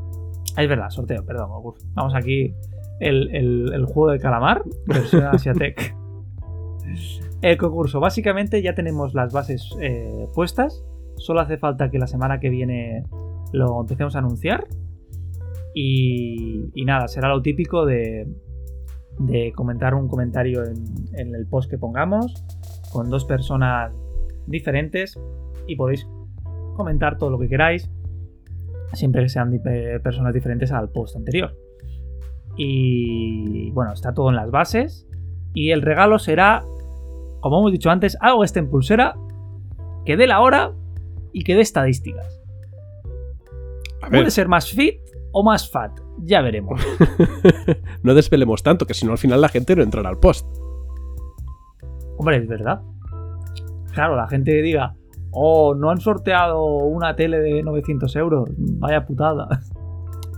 Es 0.57 0.67
verdad, 0.67 0.89
sorteo, 0.89 1.23
perdón, 1.23 1.51
concurso. 1.51 1.85
Vamos 1.93 2.13
aquí, 2.15 2.53
el, 2.99 3.33
el- 3.35 3.71
el 3.73 3.85
juego 3.85 4.11
de 4.11 4.19
calamar, 4.19 4.63
versión 4.87 5.23
Asiatec. 5.31 5.95
El 7.41 7.57
concurso, 7.57 7.99
básicamente 7.99 8.61
ya 8.61 8.73
tenemos 8.73 9.13
las 9.13 9.33
bases 9.33 9.69
eh, 9.81 10.27
puestas. 10.33 10.83
Solo 11.17 11.41
hace 11.41 11.57
falta 11.57 11.89
que 11.89 11.99
la 11.99 12.07
semana 12.07 12.39
que 12.39 12.49
viene 12.49 13.03
lo 13.51 13.81
empecemos 13.81 14.15
a 14.15 14.19
anunciar. 14.19 14.67
Y, 15.73 16.71
nada, 16.85 17.07
será 17.07 17.29
lo 17.29 17.41
típico 17.41 17.85
de, 17.85 18.27
comentar 19.55 19.93
un 19.93 20.07
comentario 20.07 20.63
en, 20.63 20.75
en 21.13 21.35
el 21.35 21.45
post 21.47 21.69
que 21.69 21.77
pongamos 21.77 22.43
con 22.91 23.09
dos 23.09 23.25
personas 23.25 23.91
diferentes 24.47 25.19
y 25.67 25.75
podéis 25.75 26.07
comentar 26.75 27.17
todo 27.17 27.29
lo 27.29 27.39
que 27.39 27.49
queráis 27.49 27.89
siempre 28.95 29.23
que 29.23 29.29
sean 29.29 29.53
eh, 29.65 29.99
personas 30.01 30.33
diferentes 30.33 30.71
al 30.71 30.89
post 30.89 31.15
anterior. 31.15 31.55
Y 32.57 33.71
bueno, 33.71 33.93
está 33.93 34.13
todo 34.13 34.29
en 34.29 34.35
las 34.35 34.51
bases. 34.51 35.07
Y 35.53 35.71
el 35.71 35.81
regalo 35.81 36.19
será, 36.19 36.63
como 37.45 37.59
hemos 37.59 37.73
dicho 37.73 37.91
antes, 37.91 38.17
algo 38.21 38.39
que 38.39 38.45
esté 38.47 38.57
en 38.57 38.71
pulsera, 38.71 39.15
que 40.03 40.17
dé 40.17 40.25
la 40.25 40.41
hora 40.41 40.71
y 41.31 41.43
que 41.43 41.53
dé 41.53 41.61
estadísticas. 41.61 42.41
Puede 44.09 44.31
ser 44.31 44.47
más 44.47 44.71
fit 44.71 44.95
o 45.31 45.43
más 45.43 45.69
fat, 45.69 45.91
ya 46.23 46.41
veremos. 46.41 46.81
no 48.01 48.15
desvelemos 48.15 48.63
tanto, 48.63 48.87
que 48.87 48.95
si 48.95 49.05
no 49.05 49.11
al 49.11 49.19
final 49.19 49.41
la 49.41 49.49
gente 49.49 49.75
no 49.75 49.83
entrará 49.83 50.09
al 50.09 50.17
post. 50.17 50.47
Hombre, 52.17 52.37
es 52.37 52.47
verdad. 52.47 52.81
Claro, 53.93 54.15
la 54.15 54.27
gente 54.27 54.63
diga, 54.63 54.95
oh, 55.29 55.75
no 55.75 55.91
han 55.91 55.99
sorteado 55.99 56.65
una 56.65 57.15
tele 57.15 57.37
de 57.41 57.61
900 57.61 58.15
euros, 58.15 58.49
vaya 58.57 59.05
putada. 59.05 59.47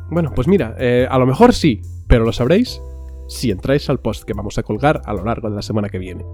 Bueno, 0.10 0.32
pues 0.34 0.48
mira, 0.48 0.74
eh, 0.78 1.06
a 1.10 1.18
lo 1.18 1.26
mejor 1.26 1.54
sí, 1.54 1.82
pero 2.08 2.24
lo 2.24 2.32
sabréis 2.32 2.82
si 3.28 3.52
entráis 3.52 3.90
al 3.90 4.00
post 4.00 4.24
que 4.24 4.34
vamos 4.34 4.58
a 4.58 4.64
colgar 4.64 5.02
a 5.04 5.14
lo 5.14 5.26
largo 5.26 5.50
de 5.50 5.56
la 5.58 5.62
semana 5.62 5.90
que 5.90 6.00
viene. 6.00 6.26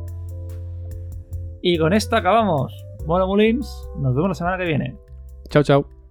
Y 1.65 1.77
con 1.77 1.93
esto 1.93 2.17
acabamos. 2.17 2.85
Bueno, 3.05 3.25
Molins, 3.25 3.89
nos 3.97 4.13
vemos 4.13 4.29
la 4.31 4.35
semana 4.35 4.57
que 4.57 4.65
viene. 4.65 4.97
Chao, 5.49 5.63
chao. 5.63 6.02